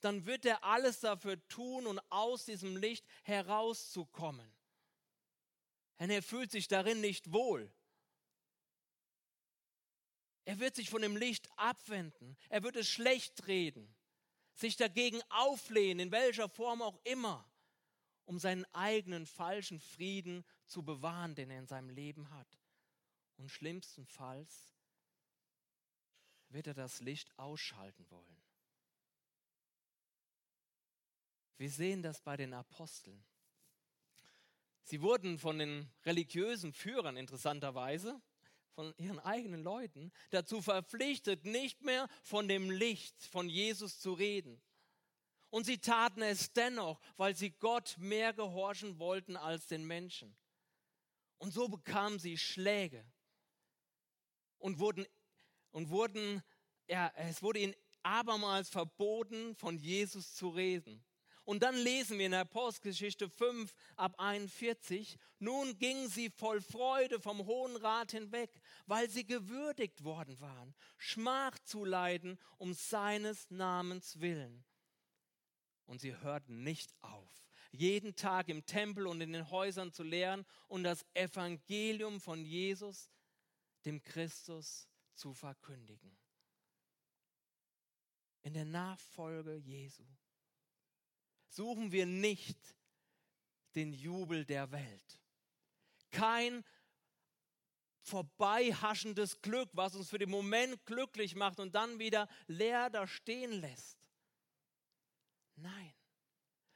dann 0.00 0.26
wird 0.26 0.44
er 0.44 0.62
alles 0.64 1.00
dafür 1.00 1.46
tun, 1.48 1.86
um 1.86 1.98
aus 2.10 2.44
diesem 2.44 2.76
Licht 2.76 3.06
herauszukommen. 3.22 4.50
Denn 5.98 6.10
er 6.10 6.22
fühlt 6.22 6.50
sich 6.50 6.68
darin 6.68 7.00
nicht 7.00 7.32
wohl. 7.32 7.72
Er 10.44 10.58
wird 10.58 10.76
sich 10.76 10.90
von 10.90 11.00
dem 11.00 11.16
Licht 11.16 11.48
abwenden. 11.56 12.36
Er 12.50 12.62
wird 12.62 12.76
es 12.76 12.88
schlecht 12.88 13.46
reden, 13.46 13.94
sich 14.52 14.76
dagegen 14.76 15.22
auflehnen, 15.30 16.00
in 16.06 16.12
welcher 16.12 16.50
Form 16.50 16.82
auch 16.82 17.00
immer, 17.04 17.48
um 18.26 18.38
seinen 18.38 18.66
eigenen 18.74 19.24
falschen 19.24 19.80
Frieden 19.80 20.44
zu 20.66 20.82
bewahren, 20.82 21.34
den 21.34 21.50
er 21.50 21.60
in 21.60 21.66
seinem 21.66 21.88
Leben 21.88 22.28
hat. 22.30 22.58
Und 23.36 23.50
schlimmstenfalls 23.50 24.73
wird 26.54 26.68
er 26.68 26.74
das 26.74 27.00
Licht 27.00 27.36
ausschalten 27.38 28.08
wollen. 28.10 28.36
Wir 31.56 31.70
sehen 31.70 32.02
das 32.02 32.20
bei 32.20 32.36
den 32.36 32.54
Aposteln. 32.54 33.24
Sie 34.84 35.00
wurden 35.00 35.38
von 35.38 35.58
den 35.58 35.90
religiösen 36.04 36.72
Führern 36.72 37.16
interessanterweise 37.16 38.20
von 38.74 38.94
ihren 38.98 39.20
eigenen 39.20 39.62
Leuten 39.62 40.12
dazu 40.30 40.60
verpflichtet, 40.60 41.44
nicht 41.44 41.82
mehr 41.82 42.08
von 42.22 42.48
dem 42.48 42.70
Licht 42.70 43.22
von 43.24 43.48
Jesus 43.48 44.00
zu 44.00 44.12
reden. 44.12 44.60
Und 45.50 45.64
sie 45.64 45.78
taten 45.78 46.22
es 46.22 46.52
dennoch, 46.52 47.00
weil 47.16 47.36
sie 47.36 47.50
Gott 47.50 47.96
mehr 47.98 48.32
gehorchen 48.32 48.98
wollten 48.98 49.36
als 49.36 49.68
den 49.68 49.86
Menschen. 49.86 50.36
Und 51.38 51.52
so 51.52 51.68
bekamen 51.68 52.18
sie 52.18 52.36
Schläge 52.36 53.04
und 54.58 54.78
wurden, 54.80 55.06
und 55.74 55.90
wurden, 55.90 56.40
ja, 56.88 57.12
es 57.16 57.42
wurde 57.42 57.58
ihnen 57.58 57.74
abermals 58.04 58.68
verboten, 58.68 59.56
von 59.56 59.76
Jesus 59.76 60.34
zu 60.34 60.48
reden. 60.48 61.04
Und 61.44 61.62
dann 61.62 61.74
lesen 61.76 62.18
wir 62.18 62.26
in 62.26 62.32
der 62.32 62.42
Apostelgeschichte 62.42 63.28
5 63.28 63.74
ab 63.96 64.14
41, 64.18 65.18
nun 65.40 65.76
gingen 65.76 66.08
sie 66.08 66.30
voll 66.30 66.62
Freude 66.62 67.20
vom 67.20 67.44
Hohen 67.44 67.76
Rat 67.76 68.12
hinweg, 68.12 68.50
weil 68.86 69.10
sie 69.10 69.26
gewürdigt 69.26 70.04
worden 70.04 70.40
waren, 70.40 70.74
Schmach 70.96 71.58
zu 71.64 71.84
leiden 71.84 72.38
um 72.56 72.72
seines 72.72 73.50
Namens 73.50 74.20
willen. 74.20 74.64
Und 75.86 76.00
sie 76.00 76.16
hörten 76.16 76.62
nicht 76.62 76.94
auf, 77.02 77.28
jeden 77.72 78.14
Tag 78.14 78.48
im 78.48 78.64
Tempel 78.64 79.06
und 79.06 79.20
in 79.20 79.32
den 79.32 79.50
Häusern 79.50 79.92
zu 79.92 80.04
lehren 80.04 80.46
und 80.68 80.84
das 80.84 81.04
Evangelium 81.12 82.20
von 82.20 82.42
Jesus, 82.42 83.10
dem 83.84 84.00
Christus, 84.00 84.88
zu 85.14 85.34
verkündigen. 85.34 86.16
In 88.42 88.54
der 88.54 88.64
Nachfolge 88.64 89.54
Jesu 89.54 90.04
suchen 91.48 91.92
wir 91.92 92.06
nicht 92.06 92.58
den 93.74 93.92
Jubel 93.92 94.44
der 94.44 94.70
Welt. 94.70 95.20
Kein 96.10 96.64
vorbeihaschendes 98.02 99.40
Glück, 99.40 99.70
was 99.72 99.94
uns 99.94 100.10
für 100.10 100.18
den 100.18 100.30
Moment 100.30 100.84
glücklich 100.84 101.34
macht 101.34 101.58
und 101.58 101.74
dann 101.74 101.98
wieder 101.98 102.28
leer 102.46 102.90
da 102.90 103.06
stehen 103.06 103.52
lässt. 103.60 103.98
Nein, 105.56 105.94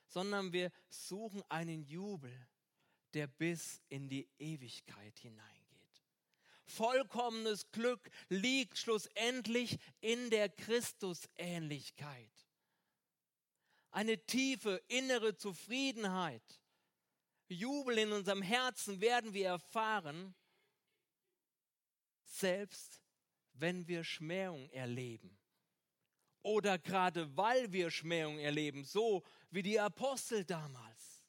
sondern 0.06 0.52
wir 0.52 0.72
suchen 0.88 1.42
einen 1.50 1.82
Jubel, 1.84 2.48
der 3.12 3.26
bis 3.26 3.82
in 3.88 4.08
die 4.08 4.28
Ewigkeit 4.38 5.18
hineingeht. 5.18 5.57
Vollkommenes 6.68 7.70
Glück 7.70 8.10
liegt 8.28 8.78
schlussendlich 8.78 9.78
in 10.00 10.30
der 10.30 10.48
Christusähnlichkeit 10.48 12.38
eine 13.90 14.24
tiefe 14.26 14.82
innere 14.88 15.36
Zufriedenheit, 15.36 16.60
Jubel 17.48 17.98
in 17.98 18.12
unserem 18.12 18.42
Herzen 18.42 19.00
werden 19.00 19.32
wir 19.32 19.46
erfahren, 19.46 20.34
selbst 22.24 23.02
wenn 23.54 23.88
wir 23.88 24.04
Schmähung 24.04 24.68
erleben. 24.70 25.38
Oder 26.42 26.78
gerade 26.78 27.36
weil 27.36 27.72
wir 27.72 27.90
Schmähung 27.90 28.38
erleben, 28.38 28.84
so 28.84 29.24
wie 29.50 29.62
die 29.62 29.80
Apostel 29.80 30.44
damals. 30.44 31.24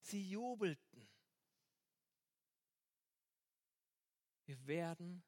Sie 0.00 0.28
jubelten. 0.28 1.05
Wir 4.46 4.66
werden 4.66 5.24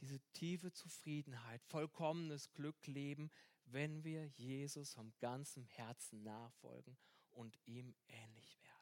diese 0.00 0.20
tiefe 0.32 0.72
Zufriedenheit, 0.72 1.64
vollkommenes 1.64 2.52
Glück 2.52 2.86
leben, 2.86 3.30
wenn 3.64 4.04
wir 4.04 4.26
Jesus 4.26 4.94
vom 4.94 5.12
ganzen 5.18 5.64
Herzen 5.64 6.22
nachfolgen 6.22 6.96
und 7.30 7.58
ihm 7.64 7.94
ähnlich 8.06 8.58
werden. 8.62 8.78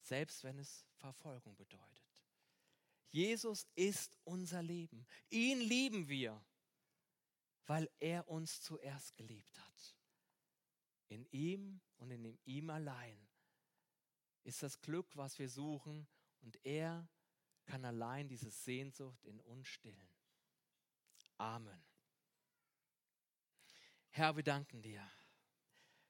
Selbst 0.00 0.44
wenn 0.44 0.58
es 0.58 0.86
Verfolgung 0.94 1.56
bedeutet. 1.56 2.24
Jesus 3.10 3.66
ist 3.74 4.16
unser 4.24 4.62
Leben. 4.62 5.06
Ihn 5.30 5.60
lieben 5.60 6.08
wir, 6.08 6.44
weil 7.66 7.90
er 7.98 8.28
uns 8.28 8.62
zuerst 8.62 9.16
geliebt 9.16 9.58
hat. 9.58 9.96
In 11.08 11.24
ihm 11.30 11.80
und 11.96 12.10
in 12.10 12.38
ihm 12.44 12.70
allein 12.70 13.28
ist 14.44 14.62
das 14.62 14.80
Glück, 14.80 15.16
was 15.16 15.38
wir 15.38 15.48
suchen, 15.48 16.06
und 16.40 16.64
er 16.64 17.08
kann 17.66 17.84
allein 17.84 18.28
diese 18.28 18.50
Sehnsucht 18.50 19.24
in 19.24 19.40
uns 19.40 19.68
stillen. 19.68 20.08
Amen. 21.38 21.84
Herr, 24.10 24.34
wir 24.36 24.42
danken 24.42 24.80
dir, 24.80 25.06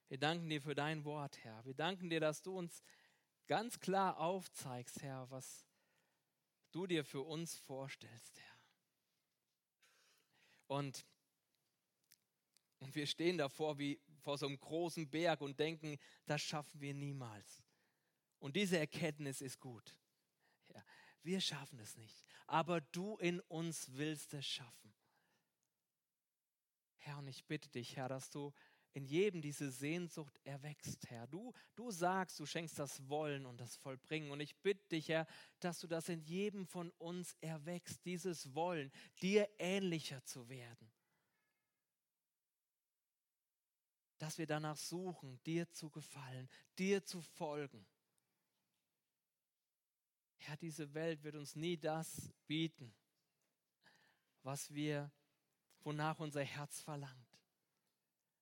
Wir 0.09 0.17
danken 0.17 0.47
dir 0.49 0.61
für 0.61 0.75
dein 0.75 1.03
Wort, 1.03 1.37
Herr. 1.43 1.65
Wir 1.65 1.73
danken 1.73 2.09
dir, 2.09 2.21
dass 2.21 2.41
du 2.41 2.57
uns 2.57 2.81
ganz 3.47 3.79
klar 3.81 4.17
aufzeigst, 4.19 5.01
Herr, 5.01 5.29
was 5.29 5.65
du 6.71 6.87
dir 6.87 7.03
für 7.03 7.21
uns 7.21 7.55
vorstellst, 7.55 8.39
Herr. 8.39 8.57
Und, 10.67 11.05
und 12.79 12.95
wir 12.95 13.05
stehen 13.07 13.37
davor 13.37 13.77
wie 13.77 13.99
vor 14.21 14.37
so 14.37 14.45
einem 14.45 14.59
großen 14.59 15.09
Berg 15.09 15.41
und 15.41 15.59
denken, 15.59 15.97
das 16.25 16.41
schaffen 16.41 16.79
wir 16.79 16.93
niemals. 16.93 17.63
Und 18.39 18.55
diese 18.55 18.77
Erkenntnis 18.77 19.41
ist 19.41 19.59
gut. 19.59 19.97
Wir 21.23 21.41
schaffen 21.41 21.79
es 21.79 21.97
nicht, 21.97 22.25
aber 22.45 22.81
du 22.81 23.17
in 23.17 23.39
uns 23.41 23.91
willst 23.93 24.33
es 24.33 24.45
schaffen. 24.45 24.93
Herr, 26.97 27.17
und 27.17 27.27
ich 27.27 27.45
bitte 27.45 27.69
dich, 27.69 27.95
Herr, 27.95 28.09
dass 28.09 28.29
du 28.29 28.53
in 28.97 29.05
jedem 29.05 29.41
diese 29.41 29.69
Sehnsucht 29.69 30.39
erwächst, 30.43 31.07
Herr. 31.11 31.27
Du, 31.27 31.53
du 31.75 31.91
sagst, 31.91 32.39
du 32.39 32.47
schenkst 32.47 32.79
das 32.79 33.07
Wollen 33.07 33.45
und 33.45 33.61
das 33.61 33.75
Vollbringen. 33.75 34.31
Und 34.31 34.39
ich 34.39 34.55
bitte 34.57 34.87
dich, 34.89 35.09
Herr, 35.09 35.27
dass 35.59 35.79
du 35.79 35.87
das 35.87 36.09
in 36.09 36.23
jedem 36.23 36.65
von 36.65 36.89
uns 36.97 37.35
erwächst, 37.39 38.03
dieses 38.05 38.55
Wollen, 38.55 38.91
dir 39.21 39.47
ähnlicher 39.59 40.23
zu 40.23 40.49
werden. 40.49 40.91
Dass 44.17 44.39
wir 44.39 44.47
danach 44.47 44.77
suchen, 44.77 45.39
dir 45.43 45.69
zu 45.69 45.91
gefallen, 45.91 46.49
dir 46.79 47.05
zu 47.05 47.21
folgen. 47.21 47.85
Herr, 50.47 50.55
diese 50.55 50.93
Welt 50.93 51.21
wird 51.23 51.35
uns 51.35 51.57
nie 51.57 51.75
das 51.75 52.31
bieten, 52.47 52.95
was 54.43 54.73
wir, 54.73 55.11
wonach 55.81 56.19
unser 56.19 56.41
Herz 56.41 56.79
verlangt. 56.79 57.27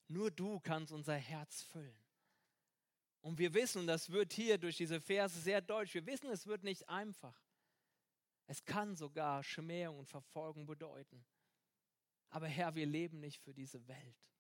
Nur 0.08 0.30
du 0.30 0.60
kannst 0.60 0.94
unser 0.94 1.16
Herz 1.16 1.64
füllen. 1.64 1.98
Und 3.22 3.40
wir 3.40 3.56
wissen, 3.56 3.80
und 3.80 3.88
das 3.88 4.12
wird 4.12 4.34
hier 4.34 4.60
durch 4.60 4.78
diese 4.78 5.02
Verse 5.02 5.40
sehr 5.40 5.62
deutlich, 5.62 5.96
wir 5.96 6.06
wissen, 6.06 6.30
es 6.30 6.46
wird 6.46 6.64
nicht 6.64 6.88
einfach. 6.88 7.36
Es 8.46 8.64
kann 8.64 8.96
sogar 8.96 9.44
Schmähung 9.44 9.98
und 9.98 10.08
Verfolgung 10.08 10.68
bedeuten. 10.68 11.26
Aber 12.30 12.48
Herr, 12.48 12.76
wir 12.76 12.86
leben 12.86 13.20
nicht 13.20 13.42
für 13.42 13.56
diese 13.56 13.88
Welt. 13.88 14.32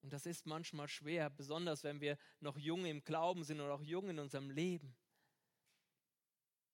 Und 0.00 0.14
das 0.14 0.24
ist 0.24 0.46
manchmal 0.46 0.88
schwer, 0.88 1.28
besonders 1.28 1.84
wenn 1.84 2.00
wir 2.00 2.16
noch 2.40 2.56
jung 2.56 2.86
im 2.86 3.04
Glauben 3.04 3.44
sind 3.44 3.60
oder 3.60 3.74
auch 3.74 3.82
jung 3.82 4.08
in 4.08 4.18
unserem 4.18 4.48
Leben. 4.48 4.96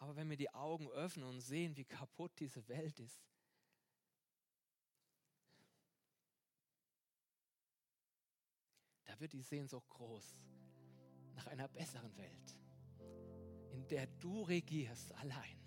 Aber 0.01 0.17
wenn 0.17 0.31
wir 0.31 0.37
die 0.39 0.53
Augen 0.55 0.89
öffnen 0.89 1.29
und 1.29 1.41
sehen, 1.41 1.77
wie 1.77 1.85
kaputt 1.85 2.33
diese 2.41 2.67
Welt 2.69 2.99
ist, 2.99 3.23
da 9.05 9.21
wird 9.21 9.35
die 9.35 9.43
Sehnsucht 9.43 9.89
groß 9.91 10.39
nach 11.35 11.47
einer 11.49 11.69
besseren 11.69 12.17
Welt, 12.17 12.59
in 13.73 13.87
der 13.89 14.07
du 14.07 14.43
regierst 14.43 15.13
allein, 15.17 15.61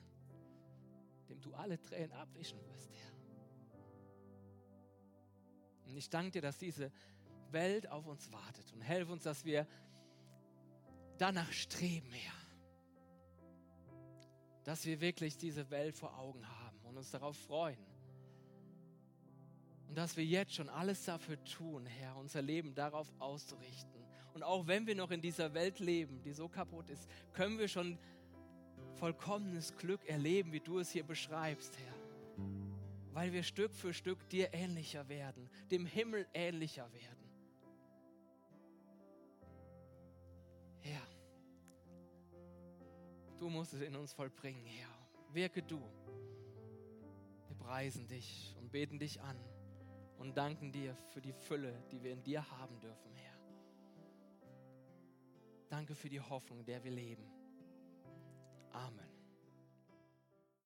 dem 1.29 1.39
du 1.39 1.53
alle 1.53 1.79
Tränen 1.79 2.13
abwischen 2.13 2.59
wirst, 2.65 2.91
Herr. 2.91 3.13
Und 5.85 5.95
ich 5.95 6.09
danke 6.09 6.31
dir, 6.31 6.41
dass 6.41 6.57
diese 6.57 6.91
Welt 7.51 7.87
auf 7.87 8.07
uns 8.07 8.31
wartet 8.31 8.73
und 8.73 8.81
helfe 8.81 9.11
uns, 9.11 9.21
dass 9.21 9.45
wir 9.45 9.67
danach 11.19 11.51
streben, 11.51 12.11
Herr. 12.11 12.42
Dass 14.63 14.85
wir 14.85 15.01
wirklich 15.01 15.37
diese 15.37 15.69
Welt 15.69 15.95
vor 15.95 16.17
Augen 16.17 16.47
haben 16.47 16.79
und 16.83 16.97
uns 16.97 17.11
darauf 17.11 17.37
freuen 17.37 17.77
und 19.93 19.97
dass 19.97 20.17
wir 20.17 20.25
jetzt 20.25 20.55
schon 20.55 20.69
alles 20.69 21.05
dafür 21.05 21.37
tun, 21.43 21.85
Herr, 21.85 22.17
unser 22.17 22.41
Leben 22.41 22.73
darauf 22.73 23.13
auszurichten. 23.19 24.03
Und 24.33 24.41
auch 24.41 24.65
wenn 24.65 24.87
wir 24.87 24.95
noch 24.95 25.11
in 25.11 25.21
dieser 25.21 25.53
Welt 25.53 25.77
leben, 25.77 26.19
die 26.23 26.33
so 26.33 26.47
kaputt 26.47 26.89
ist, 26.89 27.07
können 27.31 27.59
wir 27.59 27.67
schon 27.67 27.99
vollkommenes 28.95 29.77
Glück 29.77 30.03
erleben, 30.07 30.51
wie 30.51 30.61
du 30.61 30.79
es 30.79 30.89
hier 30.89 31.03
beschreibst, 31.03 31.77
Herr. 31.77 31.93
Weil 33.11 33.33
wir 33.33 33.43
Stück 33.43 33.71
für 33.71 33.93
Stück 33.93 34.27
dir 34.29 34.51
ähnlicher 34.51 35.07
werden, 35.09 35.47
dem 35.69 35.85
Himmel 35.85 36.25
ähnlicher 36.33 36.91
werden. 36.91 37.22
Du 43.43 43.49
musst 43.49 43.73
es 43.73 43.81
in 43.81 43.93
uns 43.97 44.13
vollbringen, 44.13 44.65
Herr. 44.65 44.87
Wirke 45.33 45.61
du. 45.61 45.81
Wir 47.47 47.57
preisen 47.57 48.07
dich 48.07 48.55
und 48.57 48.71
beten 48.71 48.97
dich 48.97 49.19
an 49.19 49.37
und 50.17 50.37
danken 50.37 50.71
dir 50.71 50.95
für 51.09 51.19
die 51.19 51.33
Fülle, 51.33 51.83
die 51.91 52.01
wir 52.01 52.13
in 52.13 52.23
dir 52.23 52.49
haben 52.51 52.79
dürfen, 52.79 53.13
Herr. 53.13 53.37
Danke 55.67 55.93
für 55.93 56.07
die 56.07 56.21
Hoffnung, 56.21 56.59
in 56.61 56.65
der 56.65 56.81
wir 56.85 56.91
leben. 56.91 57.29
Amen. 58.71 59.12